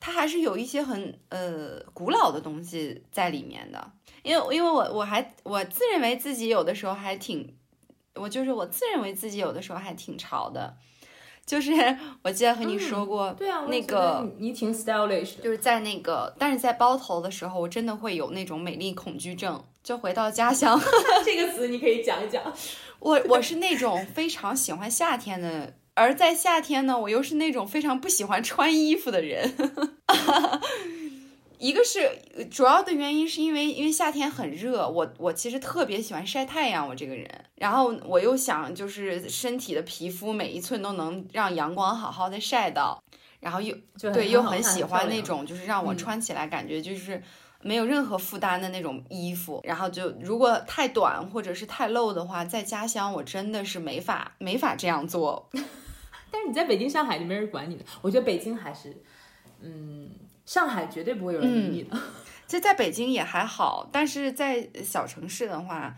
[0.00, 3.92] 它还是有一些很呃古老的东西在里面的，
[4.22, 7.56] 因为因为我我还我自认为自己有的时候还挺，
[8.16, 10.76] 我就是我自认为自己有的时候还挺潮的，
[11.46, 11.72] 就是
[12.22, 20.80] 我记得和你说过，对啊，那个你挺 stylish，就是在那个，但是在包头的时候，我真的会有那种美丽恐惧症，就回到家乡，
[21.24, 22.42] 这个词你可以讲一讲，
[22.98, 25.74] 我我是那种非常喜欢夏天的。
[25.96, 29.54] 而在夏天呢，我又是那种非常不喜欢穿衣服的人。
[31.58, 32.18] 一个是
[32.50, 37.28] 主要的原因，是因为因为夏天很热，我我其实特别喜欢晒太阳，我这个人。
[37.56, 43.02] 然后我又想就是身体的皮肤每一寸都能让阳光好好的晒到，
[43.40, 43.74] 然后又
[44.12, 47.22] 对又很喜欢那种就是让我穿起来感觉就是
[47.62, 49.60] 没有任何负担的那种衣服。
[49.64, 55.48] 然后就如果太短或者是太露的话，在家乡我真的是没法没法这样做。
[56.30, 57.84] 但是你在北京、上海就没人管你的。
[58.02, 59.00] 我觉得北京还是，
[59.62, 60.10] 嗯，
[60.44, 61.96] 上海绝对不会有人理你的。
[62.46, 65.96] 其实在北京也还好，但是在小城市的话，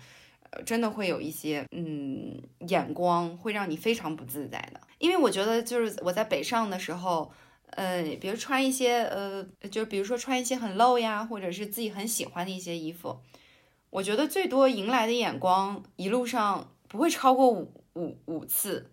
[0.50, 4.80] 呃，真的会有一些嗯眼光会让你非常不自在的。
[4.98, 7.30] 因为我觉得就是我在北上的时候，
[7.70, 13.18] 呃，比如穿一些呃，就比如说穿一些很露呀，或者是自己很喜欢的一些衣服，
[13.90, 18.92] 我觉得最多迎来的眼光一路上不会超过五五五次。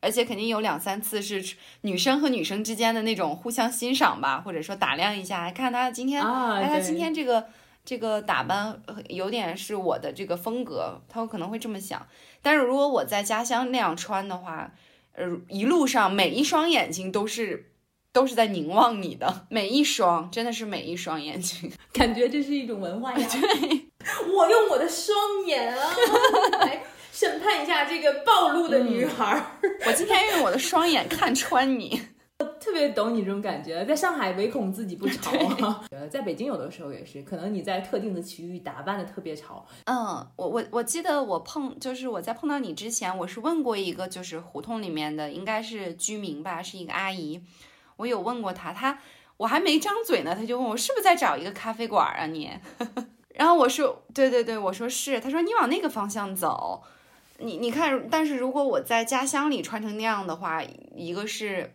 [0.00, 7.46] 而且肯定有两三次是女生和女生之间的那种互相欣赏吧，或者说打量一下，看她今天，哎，她今天这个
[7.84, 12.06] 这个打扮有点是我的这个风格，她有可能会这么想。
[12.40, 14.72] 但是如果我在家乡那样穿的话，
[15.12, 17.72] 呃，一路上每一双眼睛都是
[18.12, 23.28] 都是在凝望你的，每一双真的是每一双眼睛，感觉这是一种文化呀。
[23.30, 23.90] 对，
[24.34, 25.14] 我用我的双
[25.46, 25.94] 眼啊
[26.60, 26.82] 来。
[27.20, 29.44] 审判一下这个暴露的女孩。
[29.84, 32.00] 我今天用我的双眼看穿你，
[32.38, 33.84] 我特别懂你这种感觉。
[33.84, 35.30] 在上海唯恐自己不潮，
[35.92, 39.66] 呃，在北京有的时候也是，可能你在特定的区域打扮的特别潮。
[39.84, 47.42] 嗯，我我我记得我碰就是我在碰到你之前，我是问过一个就是胡同里面的应该是居民吧，是一个阿姨，
[47.96, 48.98] 我有问过她，她
[49.36, 52.50] 我还没张嘴呢，她就问我是不是在找一个咖啡馆啊你？
[53.36, 56.82] 然后我说对对对，我说是，她说你往那个方向走。
[57.40, 60.62] 你你看，但是如果我在家乡里穿成那样的话，
[60.94, 61.72] 一个是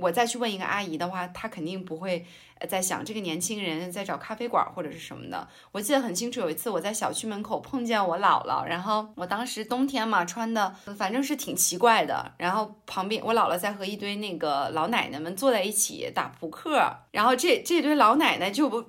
[0.00, 2.24] 我再去问一个阿姨的话，她肯定不会
[2.68, 5.48] 在想这个年轻人在找咖啡馆或者是什么的。
[5.72, 12.32] 我记得很清楚，有一次我在小区门口碰见我姥姥，然后我当时冬天嘛，穿的反正是挺奇怪的。
[12.38, 16.80] 然后旁边我姥姥在和一堆那个老奶奶们坐在一起打扑克，
[17.10, 18.84] 然后这这堆老奶奶就不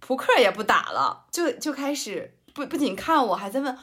[0.00, 3.76] 扑克也不打了，就就开始不不仅看我，还在问。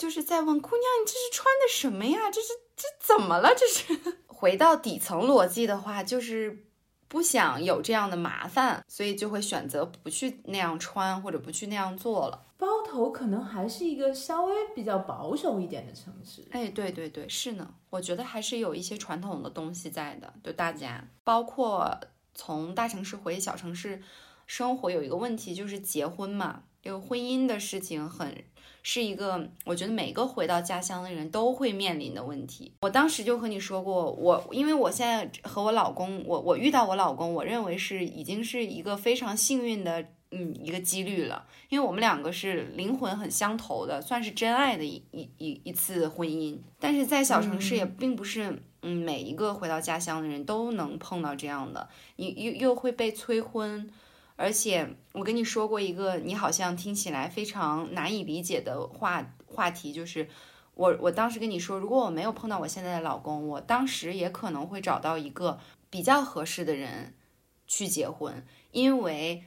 [0.00, 2.30] 就是在问姑娘，你这是穿的什么呀？
[2.30, 3.54] 这是这怎么了？
[3.54, 6.64] 这是 回到底层逻辑的话，就是
[7.06, 12.46] 不想有这样的麻烦，所以就会选择不去那样穿或者不去那样做了。
[12.56, 16.42] 包头可能还是一个稍微比较保守一点的城市。
[16.50, 20.32] 哎，对对对，是呢，我觉得还是有一些传统的东西在的。
[20.42, 21.94] 就大家，包括
[22.34, 24.02] 从大城市回小城市
[24.46, 28.34] 生活，有一个问题就是结婚嘛，这个婚姻的事情很。
[28.82, 32.72] 是一个，我觉得每个回到家乡的人都会面临的问题。
[32.80, 41.46] 我当时就和你说过，我因为我现在和我老公，我我遇到我老公，我认为是已经是一个非常幸运的，嗯，一个几率了。
[41.68, 46.58] 因为我们两个是灵魂很相投的，算是真爱的一一一一次婚姻。
[46.78, 53.90] 但是在小城市也并不是，嗯，每一个回到家乡的人都能碰到这样的，你又又会被催婚。
[54.40, 60.26] 而且我跟你说过一个你好像听起来非常难以理解的话话题，就是
[60.74, 65.58] 我我当时跟你说，如果我没有碰到我现在的老公，我当时也可能会找到一个
[65.90, 67.12] 比较合适的人
[67.66, 69.44] 去结婚，因为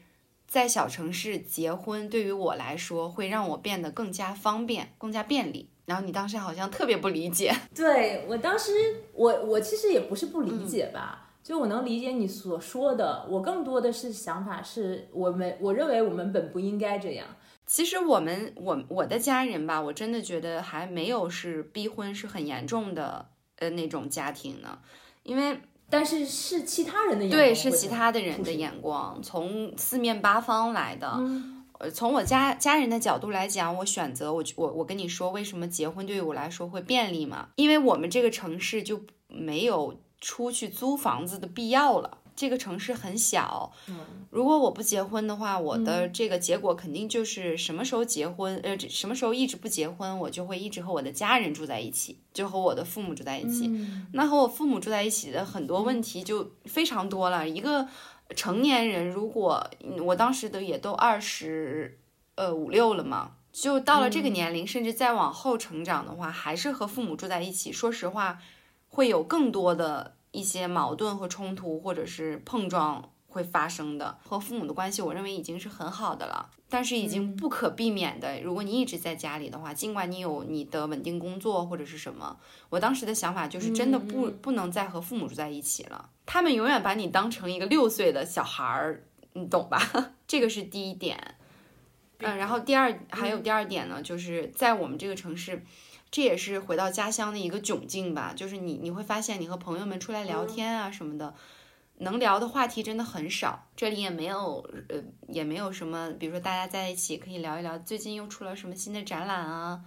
[0.48, 5.70] 在小城市结婚对于我来说会让我变得更加方便、更加便利。
[5.86, 8.72] 然后你当时好像特别不理解，对我当时
[9.14, 11.23] 我我其实也不是不理解吧。
[11.44, 17.28] 就我能理解你所说的，我更多的是想法是我们，我认为我们本不应该这样。
[17.66, 23.28] 其实我们，我我的家人吧，我真的觉得还没有是逼婚是很严重的
[23.58, 24.80] 呃那种家庭呢，
[25.24, 31.22] 因为但是是其他人的眼光，对，是其他的人的眼光，从四面八方来的。
[31.80, 37.50] 呃，从我家家人的角度来讲，我选择我我我跟你说，为什么结婚对于我来说会便利嘛？
[37.56, 40.00] 因为我们这个城市就没有。
[40.24, 42.20] 出去租房子的必要了。
[42.36, 43.72] 这个城市很小，
[44.32, 53.70] 如果我不结婚的话，我的这个结果肯定就是什么时候结婚，呃，什么时候一直不结婚，我就会一直和我的家人住在一起，就和我的父母住在一起。
[54.14, 57.48] 那和我父母住在一起的很多问题就非常多了。
[57.48, 57.88] 一个
[58.36, 59.64] 成年人，如果
[60.04, 62.00] 我当时的也都二十
[62.34, 67.72] 呃五六了嘛，就到了这个年龄，甚至再往后成长的话，还是和父母住在一起。
[67.72, 68.40] 说实话。
[68.94, 74.20] 会有更多的一些矛盾和冲突，或者是碰撞会发生的。
[74.24, 78.39] 和父母的关系，我认为已经是很好的了，但是已经不可避免的。
[78.41, 82.38] 如果你一直在家里的话，尽管你有你的稳定工作或者是什么，
[82.70, 86.12] 我当时的想法就是真的不不能再和父母住在一起了。
[86.28, 89.82] 他们永远把你当成一个六岁的小孩儿，你懂吧？
[90.28, 91.36] 这个是第一点。
[92.20, 95.64] 嗯，然后第二还有第二点呢，就是在我们这个城市。
[96.14, 101.34] 这也是回到家乡的一个窘境吧，就是你你会发现，你和朋友们出来聊天啊什么的，
[101.97, 103.68] 能聊的话题真的很少。
[103.76, 109.82] 这里也没有呃，也没有什么，比如说大家在一起可以聊一聊最近又出了什么新的展览啊，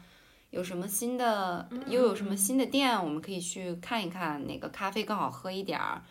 [0.51, 6.03] 有什么新的又有什么新的店，我们可以去看一看，哪个咖啡更好喝一点儿，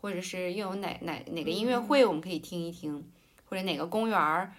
[0.00, 3.04] 或者是又有哪哪哪个音乐会我们可以听一听，
[3.46, 4.52] 或者哪个公园儿。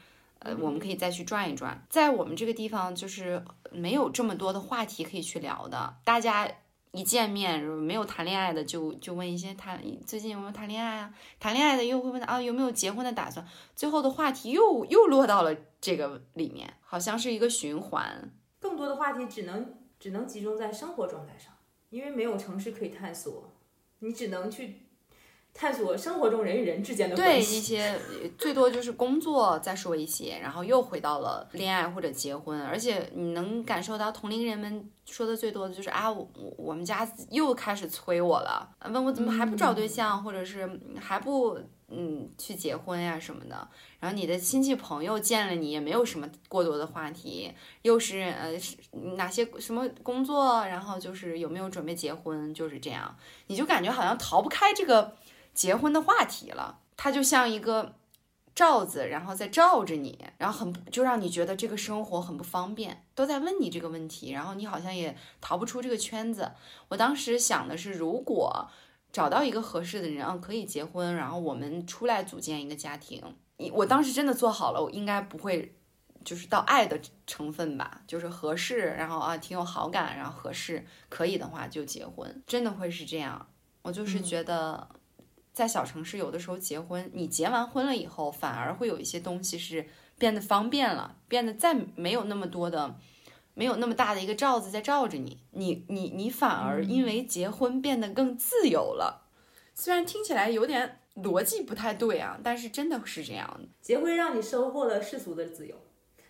[0.45, 5.95] 呃，我们可以再去转一转，在我们这个地方就是没有这么多的话题可以去聊的。
[6.03, 6.47] 大家
[6.91, 11.11] 一见面，没有谈恋爱的就就问一些谈最近有没有谈恋爱啊？
[11.39, 13.43] 谈恋爱的又会问啊有没有结婚的打算？
[13.75, 18.31] 最后的话题又又落到了这个里面，好像是一个循环。
[18.59, 21.51] 更多的话题只能只能集中在生活状态上，
[21.89, 23.51] 因为没有城市可以探索，
[23.97, 24.84] 你只能去。
[25.57, 27.99] 探索生活中人与人之间的关系，对一些
[28.37, 43.65] 最多就是工作再说一些，然后又回到了恋爱或者结婚，而且你能感受到同龄人们说的最多的就是啊，我我们家又开始催我了，问我怎么还不找对象，或者是还不嗯去结婚呀什么的。
[44.01, 47.49] 然后你的亲戚朋友见了你也没有什么过多的话题，
[47.81, 48.51] 又是呃
[49.15, 53.15] 哪些什么工作，然后就是有没有准备结婚，就是这样，
[53.47, 55.15] 你就感觉好像逃不开这个。
[55.55, 57.95] 结婚的话题了，它就像一个
[58.53, 66.51] 罩子，然后再罩着你，然后很就让你觉得这个生活很不方便，都在问你这个问题，然后你好像也逃不出这个圈子。
[66.89, 68.69] 我当时想的是，如果
[69.11, 73.23] 找到一个合适的人，啊，可以结婚，然后我们出来组建一个家庭。
[73.71, 75.73] 我当时真的做好了，我应该不会
[76.23, 83.47] 就是到爱的成分吧，就是合适，然后啊挺有好感，然后合适可以的话就结婚，真的会是这样。
[83.81, 84.87] 我就是觉得。
[85.55, 89.87] 在小城市，有的时候结婚，你结完婚了以后，反而会有一些东西是
[90.17, 92.97] 变得方便了，变得再没有那么多的，
[93.53, 99.29] 没有那么大的一个罩子在罩着你，你你你反而因为结婚变得更自由了。
[99.73, 103.69] 虽然听起来有点逻辑不太对啊，但是真的是这样的。
[103.81, 105.75] 结婚让你收获了世俗的自由，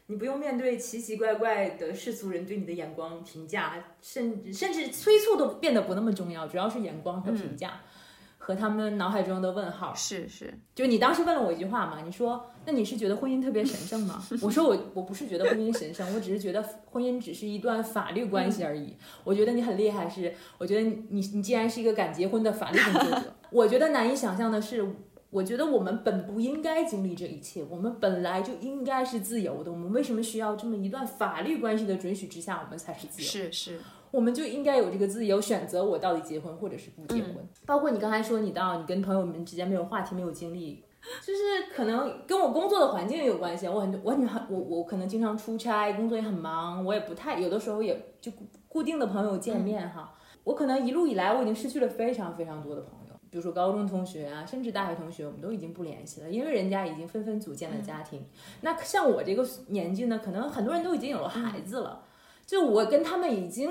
[0.06, 7.82] 你不用面对奇奇怪怪的世俗人对你的眼光评价，甚甚至催促都变得不那么重要，主要是眼光和评价。
[8.46, 9.92] 和他们脑海中的问号。
[9.96, 14.24] 是是，就你当时问了我一句话嘛，你说那你是觉得婚姻特别神圣吗？
[14.40, 18.96] 我说我我不是觉得婚姻神圣，我只是觉得婚姻只是一段法律关系而已。
[19.24, 24.86] 我觉得你很厉害，是我觉得你你你既然是一个敢结婚的法律工作者， 我觉得难以想象的是。
[25.32, 29.70] 我觉得我们本不应该经历这一切，我们本来就应该是自由的。
[29.70, 33.28] 我们为什么需要这么一段法律关系的准许之下，我们才是自由？
[33.28, 33.80] 是是，
[34.16, 37.36] 我们就应该有这个自由选择，我到底结婚或者是不结婚。
[37.66, 40.86] 包括你刚才说，你到你跟朋友们之间没有话题，没有经历，
[41.22, 43.68] 就是可能跟我工作的环境也有关系。
[43.68, 48.32] 我很我很我我可能经常出差，工作也很忙，我也不太有的时候也就
[48.70, 50.14] 固定的朋友见面哈。
[50.46, 53.14] 我可能一路以来，我已经失去了非常非常多的朋友。
[53.30, 58.26] 比如说高中同学啊，甚至大学同学，我们都已经不联系了，因为人家已经纷纷组建了家庭。
[58.62, 62.04] 那像我这个年纪呢，可能很多人都已经有了孩子了，
[62.46, 63.70] 就我跟他们已经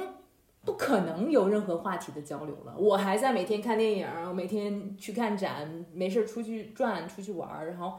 [0.65, 2.75] 不可能有任何话题的交流了。
[2.79, 7.93] 我还在每天看电影，每天去看展，没事出去转，出去玩，然后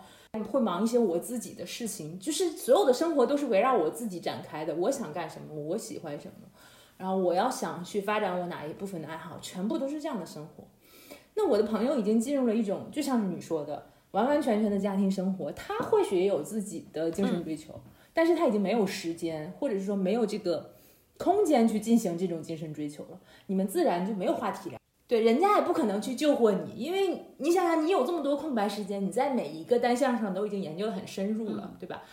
[0.52, 4.74] 会忙一些我自己的事情，就是所有的生活都是围绕我自己展开的。
[4.76, 6.48] 我想干什么，我喜欢什么，
[6.98, 10.64] 然后我要想去发展我哪一部分的爱好，全部都是这样的生活。
[11.36, 15.52] 那我的朋友已经进入了一种，就像是你说的，完完全全的家庭生活。
[15.52, 17.80] 他或许也有自己的精神追求，
[18.14, 20.75] 但是他已经没有时间，或者是说没有这个
[21.18, 23.20] 空间去进行这种精神追求了。
[23.48, 24.80] 你们自然就没有话题聊。
[25.08, 32.04] 对，人家也不可能去救活你，因为你想想，你有这么多空白时间，你在每一个单项上都已经研究的很深入了，对吧？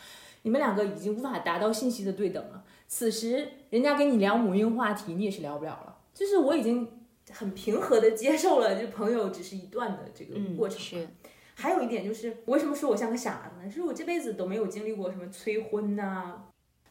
[0.43, 2.65] 你们两个已经无法达到信息的对等了。
[2.89, 5.99] 此时，人家跟你聊母婴话题，你也是聊不了了。
[6.15, 6.89] 就是我已经。
[7.31, 10.79] 很平和的接受了，就朋友只是一段的这个过程。
[10.79, 11.09] 是，
[11.55, 13.71] 还有一点就是，为什么说我像个傻子呢？
[13.71, 16.43] 是我这辈子都没有经历过什么催婚呐，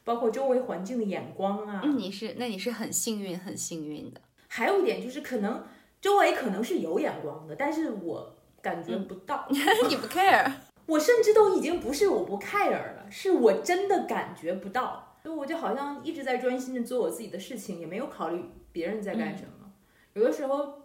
[0.04, 1.82] 包括周围环境的眼光啊。
[1.84, 4.22] 嗯，你是，那你是很幸运，很幸运的。
[4.48, 5.64] 还有一点就是，可能
[6.00, 9.46] 周围可能是有眼光的，但是我感觉不到。
[9.50, 10.52] 你不 care？
[10.88, 15.18] 我甚至都已经不是我不 care 了，是我真的感觉不到。
[15.24, 19.72] 就我就好像一直在专心的做我自己的事情，也没有考虑别人在干什么。
[20.14, 20.82] 有的时候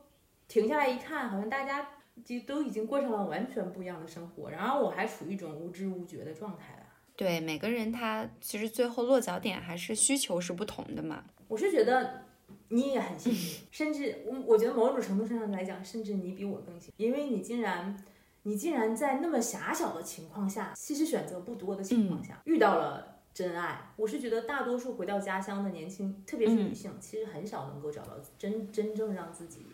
[0.46, 1.88] 停下来一看，好像大家
[2.22, 6.75] 就都已经过上了完全不一样的生活，然后我还处于一种无知无觉的状态了。
[7.16, 11.24] 对，每个人他其实最后落脚点还是需求是不同的嘛。
[11.48, 12.24] 我是觉得
[12.68, 13.38] 你也很幸运，
[13.70, 18.04] 甚至我我觉得某种程度上来讲，甚至你比我更幸运，因为你竟然
[18.42, 23.14] 你竟然在那么狭小的情况下，其实选择不多的情况下遇到了。
[23.36, 29.66] 真爱，我是觉得大多数回到家乡的年轻，特别是女性，其实很少能够找到真真正让自己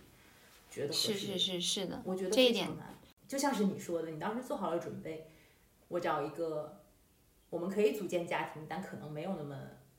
[0.69, 2.99] 觉得是是是是的，我觉得这一点难。
[3.29, 5.29] 就像是你说的，你当时做好了准备，
[5.87, 6.82] 我找一个
[7.53, 9.55] 我们可以组建家庭，但可能没有那么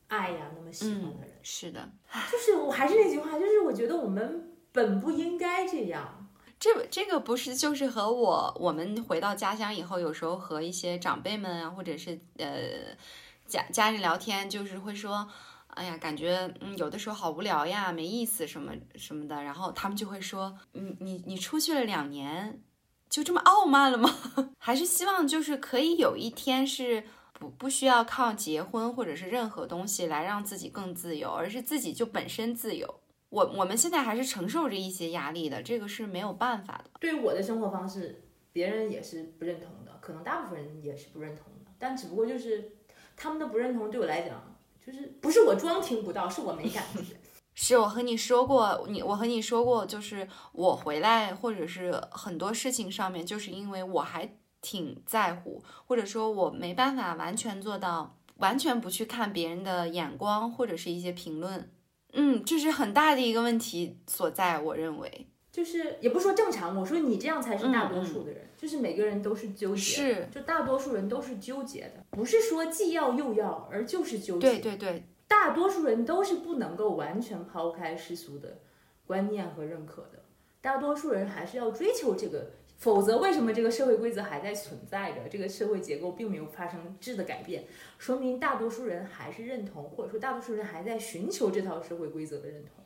[0.07, 1.37] 爱呀，那么喜欢的人。
[1.43, 1.87] 是的，
[2.31, 6.27] 就是我还是那句话，就是我觉得我们本不应该这样。
[6.59, 12.97] 这这个不是就是和我我们回到家乡以后，有时候和一些长辈们啊，或者是呃。
[13.45, 15.27] 家家人聊天就是会说，
[15.67, 19.43] 哎呀，感觉嗯有的时候好无聊呀，没意思什么什么的。
[19.43, 22.63] 然后他们就会说，你你你出去了两年，
[23.09, 24.09] 就这么傲慢了吗？
[24.57, 27.03] 还是希望就是可以有一天是
[27.33, 33.01] 不不需要靠结婚或者是任何东西来让自己更自由，而是自己就本身自由。
[33.29, 36.91] 我我们现在还是承受着一些压力的，这个是没有办法的。
[36.99, 42.77] 对于我的生活方式，别人也是不认同的，可能大部分人也是不认同的，但只不过就是。
[43.15, 47.15] 他们的不认同对我来讲，就是不是我装听不到，是我没感觉。
[47.53, 54.27] 是我和你说过，你我和你说过，就是我回来或者是很多事情上面，就是因为我还
[54.63, 61.69] 挺在乎，或者说我没办法完全做到，完全不去看别人的眼光或者是一些评论。
[62.13, 65.27] 嗯，这是很大的一个问题所在，我认为。
[65.51, 74.39] 就是也不说正常，我说你这样才是大多数的人，就是每个人都是纠结，是就大多数人都是纠结的，不是说既要又要，而就是纠结。
[74.39, 78.61] 对对对，大多数人都是不能够完全抛开世俗的
[79.05, 80.22] 观念和认可的，
[80.63, 87.65] 大多数人还是要追求这个，否则为什么这个社会规则还在存在着，这个社会结构并没有发生质的改变，
[87.97, 92.81] 说明大多数人还是认同，或者说大多数人还在寻求这套社会规则的认同。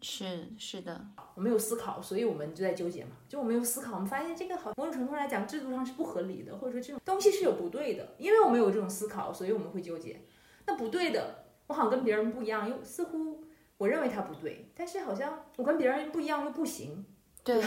[0.00, 1.00] 是是的，
[1.36, 3.12] 我们有思考，所以我们就在纠结嘛。
[3.28, 8.16] 就我们有思考，我们发现这个好某种程度来讲，制度上是不合理的，或者说这种东西是有不对的。
[8.18, 10.20] 因为我们有这种思考，所以我们会纠结。
[10.66, 13.44] 那不对的，我好像跟别人不一样，又似乎
[13.76, 17.04] 我认为它不对，但是好像我跟别人不一样又不行。
[17.44, 17.66] 对对，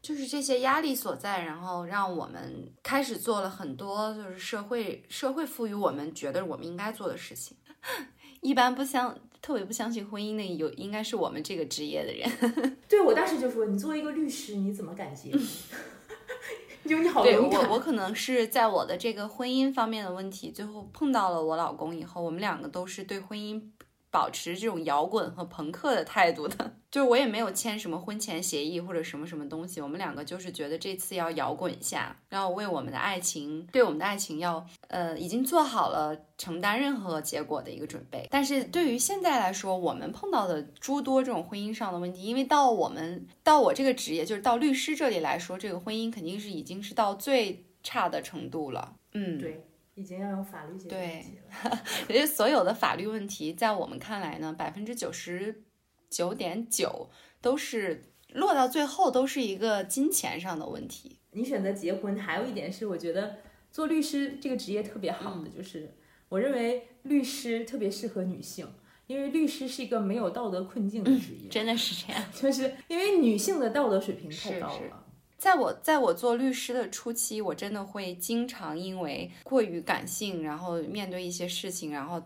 [0.00, 7.56] 就是这些压力所在，然后让我们开始做了很多就是社会社会赋予我们觉得我们应该做的事情。
[8.40, 12.76] 一般不相特别不相信婚姻的有应该是我们这个职业的人。
[12.88, 15.40] 对我当时就说，你作为一个律师，你怎么敢结婚？
[16.88, 23.62] 就你好对勇敢我，我可能是在我的这个婚姻方面的问题，最后碰到了我老公以后，我们两个都是对婚姻
[24.10, 26.74] 保持这种摇滚和朋克的态度的。
[26.90, 38.26] 就是我也没有签什么婚前协议或者什么什么东西，我们两个就是觉得这次要摇滚一下，然后为我们的爱情，对我们的爱情要呃已经做好了承担任何结果的一个准备。
[38.28, 48.96] 但是对于现在来说，我们碰到的诸多这种婚姻上的问题，因为到我们到我这个职业，就是到律师这里来说，这个婚姻肯定是已经是到最差的程度了。
[49.12, 49.64] 嗯，对，
[49.94, 51.82] 已经要用法律解决问题了。
[52.06, 55.64] 其实 所有的法律问题，在我们看来呢，百分之九十
[56.08, 57.10] 九点九
[57.40, 61.18] 都是落到最后都是一个金钱上的问题。
[61.32, 63.38] 你选择结婚，还有一点是，我觉得
[63.70, 65.94] 做律师这个职业特别好的，就是
[66.28, 68.66] 我认为律师特别适合女性，
[69.06, 72.22] 因为律师是一个没有道德困境的职业，真的是这样。
[72.34, 74.99] 就是因为女性的道德水平太高是是了。
[75.40, 82.22] 在我在我做律师的初期，我真的会经常因为过于感性，然后面对一些事情，然后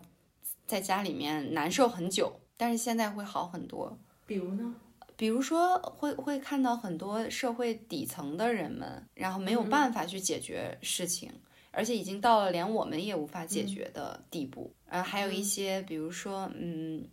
[0.67, 2.41] 在家里面难受很久。
[2.57, 3.97] 但是现在会好很多。
[4.25, 4.75] 比如呢？
[5.15, 11.31] 比如说会会看到很多社会底层的人们，然后没有办法去解决事情，
[11.71, 14.73] 而且已经到了连我们也无法解决的地步。
[14.89, 17.07] 然后还有一些，比如说，嗯，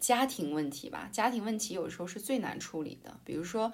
[0.00, 3.70] 家庭问题吧，家庭问题有时候是最难处理的，比如说。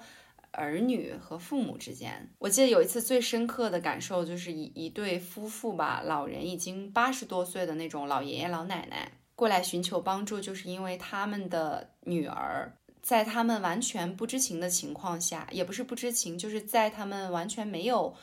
[0.53, 18.13] 儿女和父母之间，我记得有一次最深刻的感受就是一一对夫妇吧，老人已经八十多岁的那种老爷爷老奶奶过来寻求帮助，就是因为他们的女儿在他们完全不知情的情况下，也不是不知情，就是在他们完全没有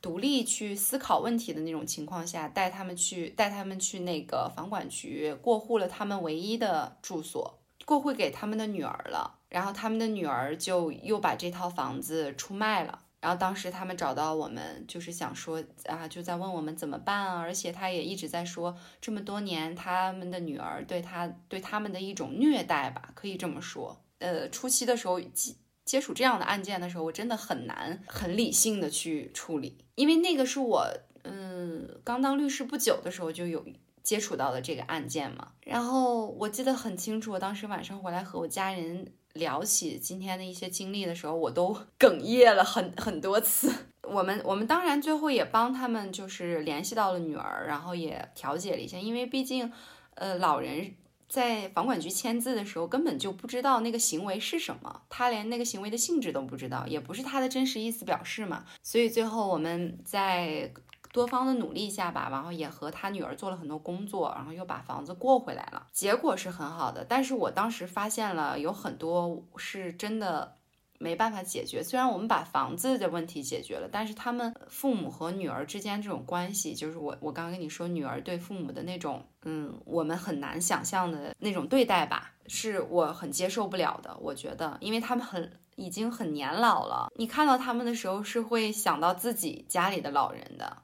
[0.00, 9.40] 独立去思考问题的那种情况下，带他们去带他们去那个房管局过户了他们唯一的住所，过户给他们的女儿了。
[9.52, 12.98] 然后他们的女儿就又把这套房子出卖了。
[13.20, 17.38] 然后当时他们找到我们，就是想说啊，就在问我们怎么办啊。
[17.38, 24.02] 而且他也一直在说，这么多年他们的女儿对他对他们的一种虐待吧，可以这么说。
[24.18, 30.88] 呃，初期的时候接接触这样的案件的时候，我真的很难很理性的去处理，因为那个是我
[31.22, 33.64] 嗯刚当律师不久的时候就有
[34.02, 35.52] 接触到的这个案件嘛。
[35.60, 39.12] 然后我记得很清楚，我当时晚上回来和我家人。
[39.34, 43.72] 聊起今天的一些经历的时候，我都 哽咽了很很多次。
[44.02, 49.72] 我们我们当然最后也帮他们就是联系到了女儿，然后也调解了一下，因为毕竟，
[50.14, 50.94] 呃，老人
[51.28, 58.64] 在房管局签字的时候根本就不知道那个行为是什么，他连那个行为的性质都不知道，也不是他的真实意思表示嘛。
[58.82, 60.72] 所以最后我们在。
[61.12, 67.04] 多方的努力下吧，然后也和他女儿做了很多工作，然后又把房子过回来了，结果是很好的。
[67.04, 70.56] 但是我当时发现了有很多是真的
[70.98, 71.82] 没办法解决。
[71.82, 84.16] 虽然我们把房子的问题解决了，但是他们父母和女儿之间这种关系，就是我我刚跟你说，女儿对父母的那种，嗯，我们很难想象的那种对待吧，是我很接受不了的。
[84.18, 90.78] 我觉得，因为他们很已经很年老了，你看到他们的时候是会想到自己家里的老人的。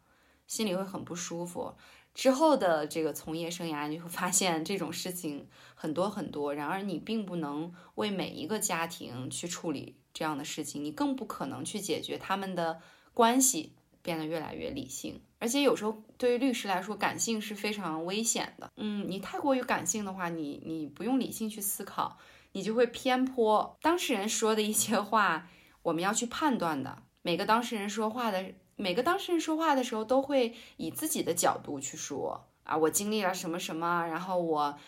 [0.48, 1.76] 心里会很不舒服。
[2.14, 6.52] 之后的这个从业生涯，你会发现这种事情很多很多。
[6.52, 12.80] 然而，你并不能为每一个家庭去处理这样的事情，你更不可能去解决他们的
[13.14, 15.22] 关系变得越来越理性。
[15.38, 18.68] 而且，有时候对于律师来说，感性是非常危险的。
[18.78, 22.18] 嗯，你太过于感性的话，你你不用理性去思考，
[22.50, 25.48] 你就会偏颇当事人说的一些话。
[25.82, 28.54] 我们要去判断的，每个当事人说话的。
[28.78, 34.78] 每个当事人说话的时候，都会以自己的角度去说啊，我经历了什么什么，然后我，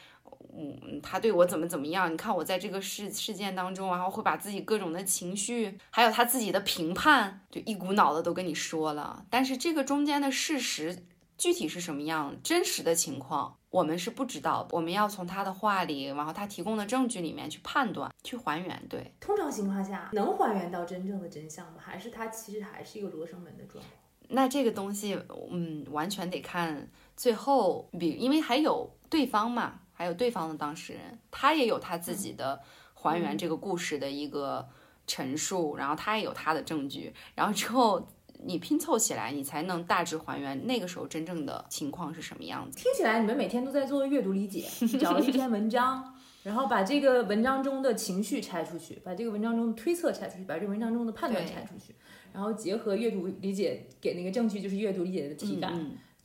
[0.57, 2.13] 嗯，他对我怎么怎么样？
[2.13, 9.27] 你看我在这个事事件当中，然后会把自己各种的情绪，还有他自己的评判，就一股脑的都跟你说了。
[9.29, 11.05] 但是这个中间的事实
[11.37, 13.57] 具体是什么样，真实的情况。
[13.71, 18.83] 我们是不知道，我们要从他的话里，然后他提供的证据里面去判断、去还原。
[18.89, 21.75] 对，通常情况下能还原到真正的真相吗？
[21.79, 23.85] 还是他其实还是一个罗生门的状况？
[24.29, 25.17] 那这个东西，
[25.51, 32.61] 嗯，完全得看最后，比因为还有对方嘛，还有对方的当事人，他也有他自己的
[32.95, 34.69] 还原这个故事的一个
[35.07, 38.09] 陈述，然后他也有他的证据，然后之后。
[38.45, 42.79] 你拼凑起来，你才能大致还原那个时候真正的情况是什么样子。
[42.79, 44.69] 听起来你们每天都在做阅读理解，
[44.99, 51.95] 找了一篇文章， 然后把这个文章中的情绪拆出去，把这个文章中的推测拆出去，把这个文章中的判断拆出去，
[52.33, 55.73] 然后结合阅读理解给那个证据，就是阅读理解的体感，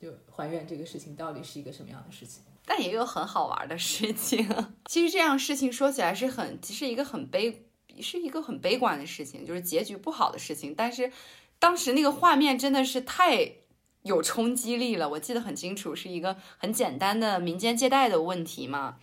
[0.00, 2.42] 就还原这个事情到底是一个什么样的事情。
[2.64, 4.44] 但也有很好玩的事情。
[4.86, 7.64] 其实这样事情说起来是很是一个很悲
[8.00, 10.74] 是一个很悲观的事情，就是结局不好的事情。
[10.76, 11.10] 但是
[11.58, 13.52] 当时那个画面真的是太
[14.02, 18.96] 有冲击力了，我记得很清楚，是一个很简单的民间借贷的问题嘛。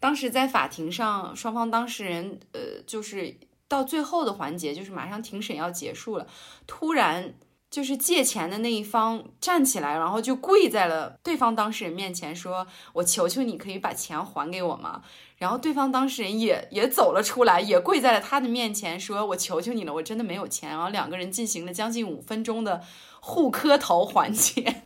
[0.00, 3.36] 当时在法庭上，双方当事人呃就是
[3.68, 6.26] 到最后的环节，就是马上庭审要结束了，
[6.66, 7.34] 突然。
[7.72, 15.00] 就是借钱的那一方站起来，然后就跪在了对方当事人面前，说：“我求求你，可以把钱还给我吗？”
[15.38, 22.82] 然后对方当事人也也走了出来，也跪在了他的面前，说：“我求求你了，我真的没有钱。”然后两个人进行了将近五分钟的
[23.20, 24.60] 互磕头环节。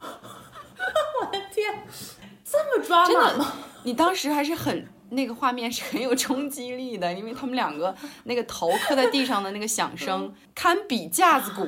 [1.20, 1.84] 我的天，
[2.44, 3.52] 这么抓马吗？
[3.82, 11.66] 你当时还是很那个画面是很有冲击力的，因为他们两个那个头磕在地上的那个响声，堪比架子鼓。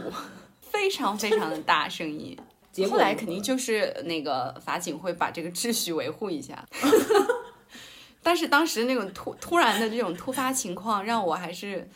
[0.78, 2.38] 非常非常的大声音，
[2.88, 6.64] 后来肯定就是那个法警会把这个秩序维护一下，
[8.22, 11.90] 但是当时那种突突然的这种突发情况，让我还是，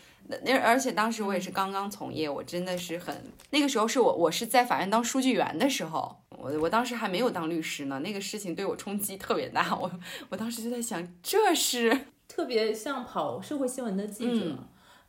[0.45, 3.17] 那而且当时我也是刚刚从业，我真的是很
[3.51, 9.89] 那个时候是我我是在法院当书记员的时候，我我当时还没有当律师呢，那个事情对我冲击特别大，我
[10.29, 14.59] 我当时就在想，这是特别像跑社会新闻的记者。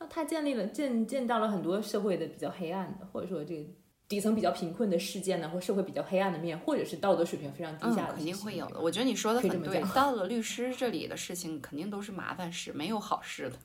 [0.09, 3.69] 他建立了见见到了很多社会的比较黑暗的，或者说这个
[4.07, 8.79] 底层比较贫困的事件呢，或社会比较黑暗的面，或者是道德水平非常低下的，肯定会有的。
[8.79, 13.55] 我觉得你说的很对，到了律师这里的事情肯定都是麻烦事，没有好事的。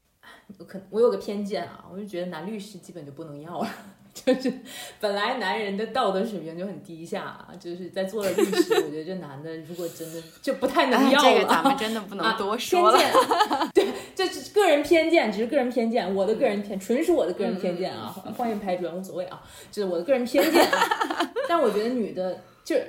[0.59, 3.69] 我 可我有个偏见啊，我就觉得男律师基本就不能要了。
[4.25, 4.53] 就是
[5.01, 11.29] 本来男人的道德水平就很低下，就是在做了律师， 我觉得这男的如果真的就不太能要了。
[11.29, 12.99] 这个咱们真的不能多说了。
[13.75, 20.69] 对，这是个人偏见，只是个人偏见，我的个人偏，纯属我的个人偏见啊，欢迎拍砖无所谓啊，这是我的个人偏见。
[21.49, 22.87] 但我觉得女的，就是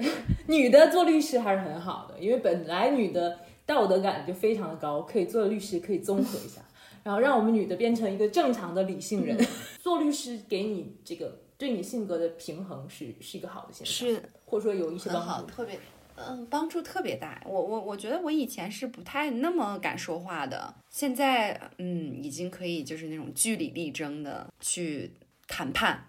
[0.48, 6.62] 女的做律师还是很好的，因为本来女的道德感就非常的高，可以做律师，可以综合一下。
[7.04, 9.38] 然后让我们女的变成一个正常的理性人，
[9.82, 15.80] 做律师给你这个对你性格的平衡是是一个好的现象，是或者说有一些帮助，特别
[16.16, 17.42] 嗯帮助特别大。
[17.46, 25.12] 我我我觉得我以前是不太那么敢说话的，现在嗯已经可以就是那种据理力争的去
[25.48, 26.06] 谈判。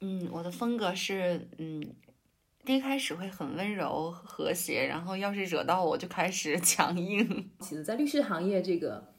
[0.00, 1.80] 嗯，我的风格是嗯
[2.64, 7.50] 第一开始会很温柔和谐，然后要是惹到我就开始强硬。
[7.60, 9.11] 其实，在律师行业这个。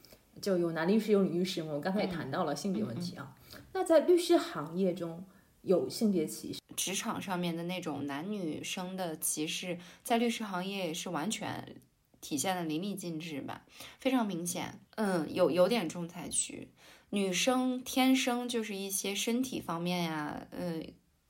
[0.44, 3.34] 就有男律师有女律师我们刚才也谈到了性别问题啊。
[3.72, 5.24] 那在律师行业中
[5.62, 11.78] 有性别歧视，职场上面的那种男女生的歧视，在律师行业是完全
[12.20, 13.64] 体现的淋漓尽致吧，
[14.02, 14.82] 非常明显。
[14.96, 16.68] 嗯，有有点重灾区，
[17.12, 20.84] 女生天生就是一些身体方面呀，呃，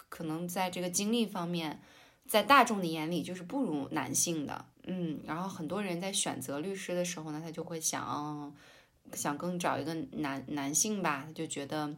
[0.10, 1.80] 可能在这个精力方面，
[2.26, 4.66] 在大众的眼里就是不如男性的。
[4.86, 8.52] 嗯，然后很多人在选择律师的时候呢，他就会想。
[9.14, 11.96] 想更找一个男男性吧，就觉得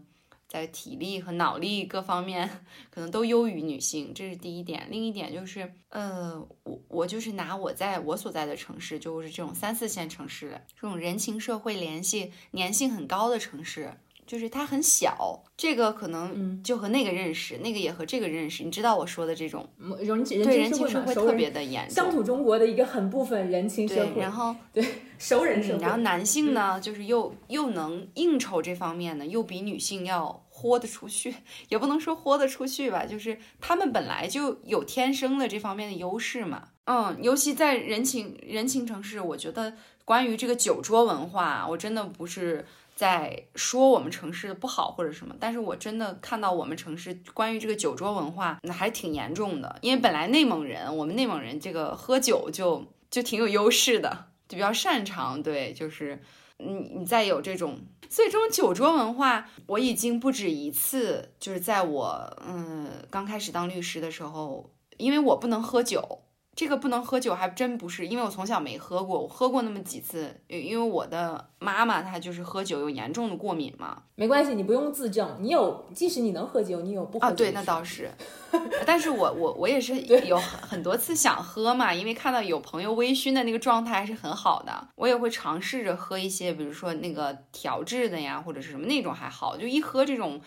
[0.48, 2.50] 在体力和脑力各方面
[2.90, 4.88] 可能都优于女性，这是第一点。
[4.90, 13.94] 另一点就是，呃，我我就是拿我在我所在的城市，就是这种三四线城市，这种人情社会联系粘性很高的城市。
[14.26, 18.64] 就是它很小，这个可能就和那个认识，那个也和这个认识。
[18.64, 24.20] 你知道我说的这种人对人情社会特别的严重，乡土中国的一个很部分人情社会。
[24.22, 24.84] 然后对
[25.20, 31.36] 熟人社会，然后男性呢，就是又又能应酬这方面呢，又比女性要豁得出去，
[31.70, 36.70] 也不能说豁得出去吧，就是他们本来就有天生的这方面的优势嘛。
[36.86, 39.74] 嗯，尤其在人情人情城市，我觉得
[40.04, 42.66] 关于这个酒桌文化，我真的不是。
[42.96, 49.78] 在说我们城市的不好或者什么，但是我真的看到我们城市关于这个酒桌文化，那还挺严重的。
[49.82, 55.44] 因为本来内蒙人，我们内蒙人这个喝酒就就挺有优势的，就比较擅长。
[55.44, 56.22] 对，就是
[56.58, 57.78] 你你再有这种，
[58.10, 66.22] 所以这种酒桌文化，我已经不止一次，就是在我嗯刚开始当律师的时候，因为我不能喝酒。
[66.56, 74.04] 这个不能喝酒，还真不是，因为我从小没喝过，我喝过那么几次，因为我的妈妈她就是喝酒有严重的过敏嘛。
[74.16, 77.32] 没关系，你不用自证，你有，即使你能喝酒，你有不喝啊？
[77.32, 78.10] 对，那倒是，
[78.88, 90.40] 但是我我我也是有很多次想喝嘛，因为看到有朋友微醺的那个状态还是很好的，我也会尝试着喝一些，比如说那个调制的呀，或者是什么那种还好，就一喝这种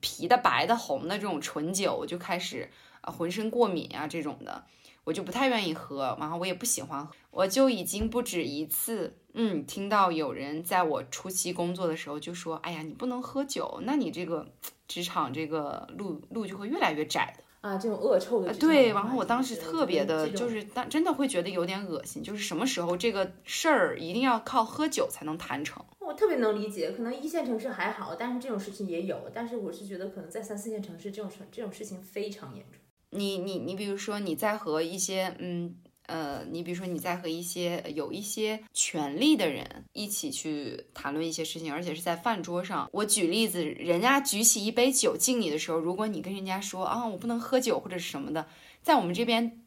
[0.00, 2.68] 啤的、白的、红的这种纯酒，我就开始
[3.00, 4.64] 啊浑身过敏啊这种的。
[5.08, 14.46] 我就不太愿意喝，然后我也不喜欢喝，我就已经不止一次，嗯，听到有人在我初期工作的时候就说：“哎呀，你不能喝酒，那你这个
[14.86, 25.82] 职场这个路路就会越来越窄的。”啊这种恶臭的对，然后我当时特别的，就是当真的会觉得有点恶心，就是什么时候这个事儿一定要靠喝酒才能谈成。
[26.00, 29.18] 我特别能理解，可能一线城市还好，但是这种事情也有。
[29.32, 32.78] 但是我是觉得，可能在三四线城市，这种事这种事情非常严重。
[33.10, 42.88] 你你你，比如说你在和一些嗯呃，你比如说你在和一些有一些权利的人一起去谈论一些事情，而且是在饭桌上。
[42.92, 48.46] 我举例子，人家举起一杯酒敬你的时候，如果你跟人家说啊我不能喝酒或者是什么的，
[48.82, 49.60] 在我们这边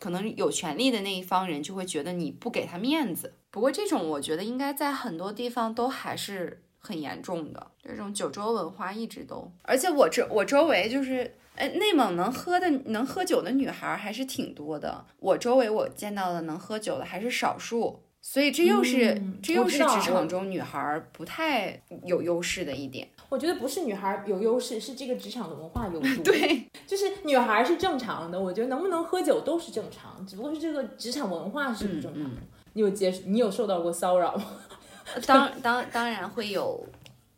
[0.00, 3.34] 可能有权利的那一方人就会觉得你不给他面子。
[3.50, 9.52] 不过这种我觉得应该在很多地方都还是很严重的，这种酒桌文化一直都。
[9.62, 11.36] 而且我周我周围就是。
[11.56, 15.04] 哎，内蒙能喝的能喝酒的女孩还是挺多的。
[15.18, 23.08] 我周围我见到的能喝酒的还是少数，所以这又是、嗯这又是职场中女孩不太有优势的一点。
[23.28, 26.06] 我觉得不是女孩有优势，是这个职场的文化有毒。
[26.22, 32.40] 对，就是女孩是正常的，我觉得能不能喝酒都是正常，只不过是这个职场文化是不正常的。
[32.72, 34.44] 你有接你有受到过骚扰吗？
[35.26, 36.84] 当当当然会有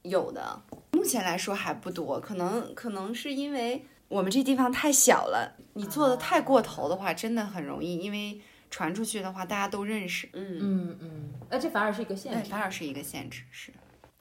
[0.02, 0.60] 有的，
[0.92, 8.40] 目前来说还不多，可能可能是因为我们这地方太小了，你做的太过头的话，真的很容易，因为
[8.70, 10.28] 传出去的话大家都认识。
[10.32, 10.58] 嗯。
[10.60, 12.50] 嗯嗯，那这反而是一个限对，制。
[12.50, 13.72] 反而是一个限制，是。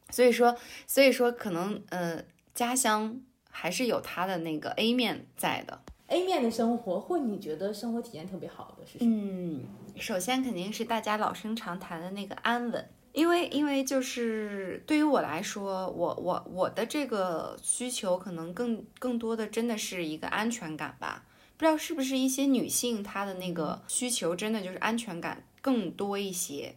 [0.09, 0.55] 所以说，
[0.87, 2.23] 所以说可能呃，
[2.53, 3.19] 家乡
[3.49, 5.81] 还是有它的那个 A 面在的。
[6.07, 9.11] A 面的生活，或你觉得生活体验特别好的是什么？
[9.11, 9.65] 嗯，
[9.97, 21.23] 首先肯定是大家老生常谈的那个安稳，因为因为就是对于我来说，我我我的这个需求可能更更多的真的是一个安全感吧。
[21.55, 26.75] 不知道是不是一些女性她的那个需求真的就是安全感更多一些，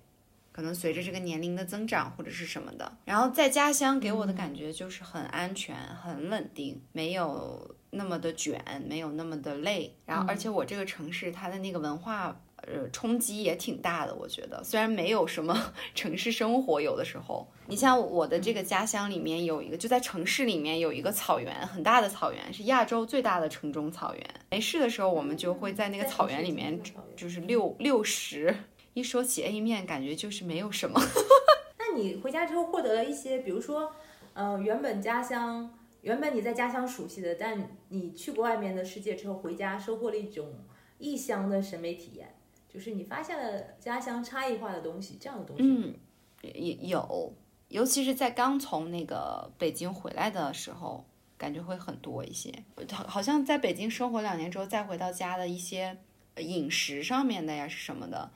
[0.53, 2.97] 可能随着这个年龄的增长或者是什么的。
[3.05, 9.97] 然后在家乡给我的感觉就是很安全、很稳定，没有那么的卷，没有那么的累。
[10.07, 12.41] 然后而且我这个城市它的那个文化。
[12.67, 14.63] 呃，冲击也挺大的，我觉得。
[14.65, 24.25] 虽然没有什么 城市生活，有的时候，你像我的这个家乡里面有一个，就在城市里面有一个草原，很大的草原，是亚洲最大的城中草原。
[24.51, 26.79] 没事的时候，我们就会在那个草原里面，
[27.17, 28.55] 就是遛遛食。
[28.95, 31.01] 一说起 A 面，感觉就是没有什么。
[31.79, 33.93] 那你回家之后获得了一些，比如说，
[34.33, 40.53] 呃，原本家乡，原本你在家乡熟悉的，但你去过外面的世界之后，回家收获了一种
[40.99, 42.35] 异乡的审美体验，
[42.69, 45.63] 就是你发现了家乡差异化的东西，这样的东西。
[45.63, 45.95] 嗯，
[46.43, 47.33] 也有，
[47.69, 51.05] 尤其是在刚从那个北京回来的时候，
[51.39, 52.53] 感觉会很多一些。
[52.93, 55.97] 好，好像在北京生活两年之后，再回到家的一些
[56.35, 58.31] 呃饮食上面的呀，是什么的，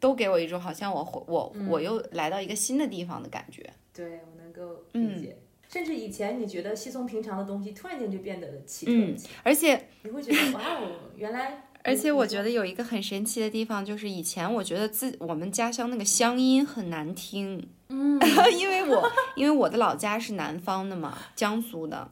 [0.00, 3.70] 都给我一种好像我回我我又来到一个新的地方的感觉。
[3.92, 5.36] 对，我能够嗯理解。
[5.68, 11.63] 甚至以前你觉得稀松平常的东西，突然间就变得奇特嗯，而且你会觉得哇哦，原来。
[11.84, 18.18] 而且我觉得有一个很神奇的地方，就是以前我觉得自我们家乡那个乡音很难听，嗯，
[18.58, 22.10] 因为我因为我的老家是南方的嘛，江苏的，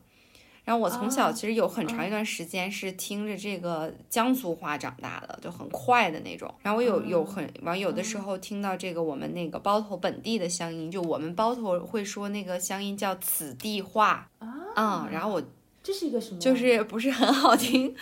[0.65, 6.55] 然后我从小啊其实有很长一段时间是听着这个江苏话长大的，就很快的那种。
[6.63, 14.47] 然后我有有很完有的时候听到这个我们那个包头本地的乡音，就我们包头会说那个乡音叫此地话啊，
[14.77, 15.43] 嗯，然后我
[15.83, 16.39] 这是一个什么？
[16.39, 17.97] 就是不是很好听。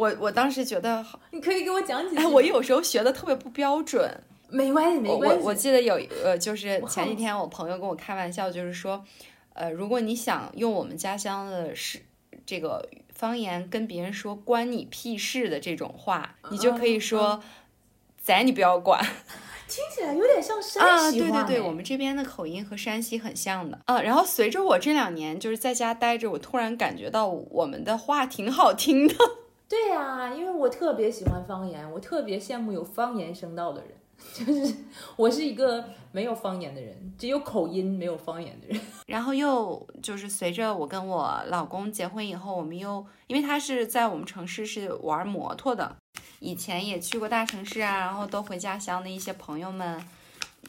[0.00, 2.22] 我我当时觉得好，你可以给我讲几句。
[2.22, 4.10] 哎，我有时候学的特别不标准。
[4.48, 5.36] 没关系，没我关系。
[5.36, 9.04] 我我记得有呃，就是前几天我朋友跟我开玩笑，就是说，
[9.52, 12.00] 呃，如果你想用我们家乡的是
[12.46, 17.42] 这个方言跟别人说“关你屁事”的这种话，你就可以说
[18.22, 19.04] “咱你不要管
[19.68, 21.10] 听起来有点像”山啊。
[21.10, 24.00] 西话对对对，我们这边的口音和山西很像的啊。
[24.00, 29.14] 然后随着我这两年就是在家待着，我突然感觉到我们的话挺好听的。
[29.70, 33.92] 对呀、因为我特别喜欢方言，我特别羡慕有方言声道的人。
[34.34, 34.74] 就是
[35.16, 38.78] 我是一个没有方言的人，只有口音没有方言的人。
[39.06, 45.96] 然后又就是随着我跟我老公结婚以后，我们又因为他是在我们城市是玩摩托的，
[46.40, 50.04] 以前也去过大城市啊，然后都回家乡的一些朋友们，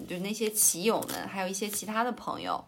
[0.08, 2.64] 就那些骑友们，还有一些其他的朋友，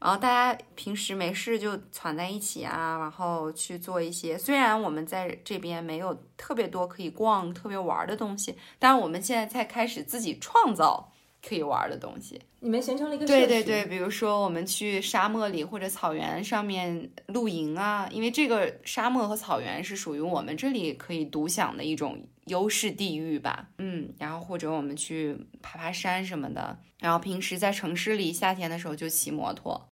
[0.00, 4.38] 然后大家平时没事就攒在一起啊，然后去做一些。
[4.38, 11.12] 虽然我们在这边没有特别多可以逛、特别玩的东西，但是我们现在才开始自己创造
[11.46, 12.40] 可以玩的东西。
[12.60, 23.68] 你们形成了一个对对对，比如说我们去沙漠里或者草原上面露营啊，因为这个沙漠和草原是属于我们这里可以独享的一种优势地域吧。
[23.78, 29.89] 嗯，然后或者我们去爬爬山什么的，然后平时在城市里夏天的时候就骑摩托。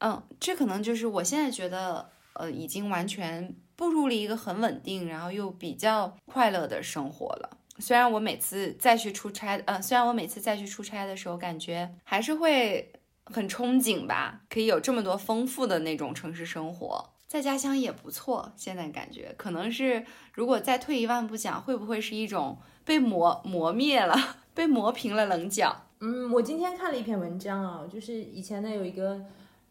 [0.00, 7.58] 嗯，这可能就是我现在觉得，呃，已经完全步入了一个很稳定，然后又比较快乐的生活了。
[7.78, 12.92] 虽然我每次再去出差，呃，虽然我每次再去出差的时候，感觉还是会
[13.24, 18.52] 很憧憬吧，可以有这么多丰富的那种城市生活，在家乡也不错。
[18.56, 24.14] 现在感觉可能是，如果再退一万步讲，会不会是一种被磨磨灭了，
[24.52, 25.84] 被磨平了棱角？
[26.00, 29.20] 嗯，我今天看了一篇文章啊，就是以前呢有一个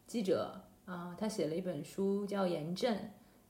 [0.10, 2.94] 记者啊，他写了一本书叫《严正》，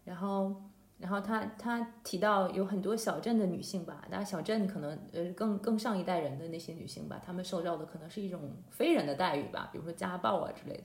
[0.03, 0.53] 然后。
[0.99, 10.84] 然后他他提到有很多小镇的女性吧，那小镇可能呃更更上一代人的那些女性吧，她们受到的可能是一种非人的待遇吧，比如说家暴啊之类的。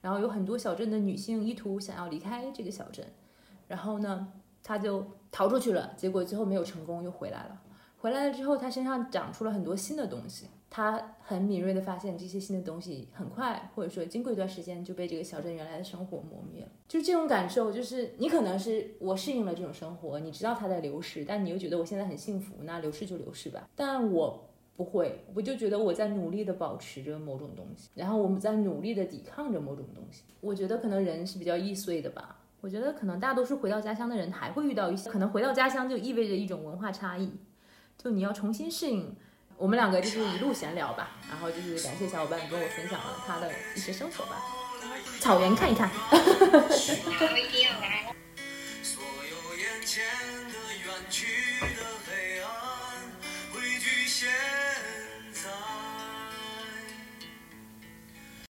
[0.00, 3.04] 然后有很多小镇的女性意图想要离开这个小镇，
[3.66, 7.60] 然后呢，她就逃出去了，结果最后没有成功，又回来了。
[7.96, 10.46] 回来了之后，她身上长出了很多新的东西。
[10.70, 16.68] 他很敏锐地发现这些新的东西很快，或者说经过一段时间就被这个小镇原来的生活磨灭了。
[16.86, 23.68] 就是这种感受，就是你可能是我适应了这种生活，你知道它在流逝，但你又觉得我现在很幸福，那流逝就流逝吧。
[23.74, 30.24] 但我不会，我就觉得我在努力地保持着某种东西，然后我们在努力地抵抗着某种东西。
[30.40, 32.36] 我觉得可能人是比较易碎的吧。
[32.60, 37.32] 我觉得可能大多数回到家乡的人还会遇到一些，可能回到家乡就意味着一种文化差异，
[37.96, 39.16] 就你要重新适应。
[39.58, 44.40] 我们两个就是一路闲聊吧，然后就是感谢小伙伴跟我分享了他的一些生活吧。
[45.20, 45.90] 草原看一看。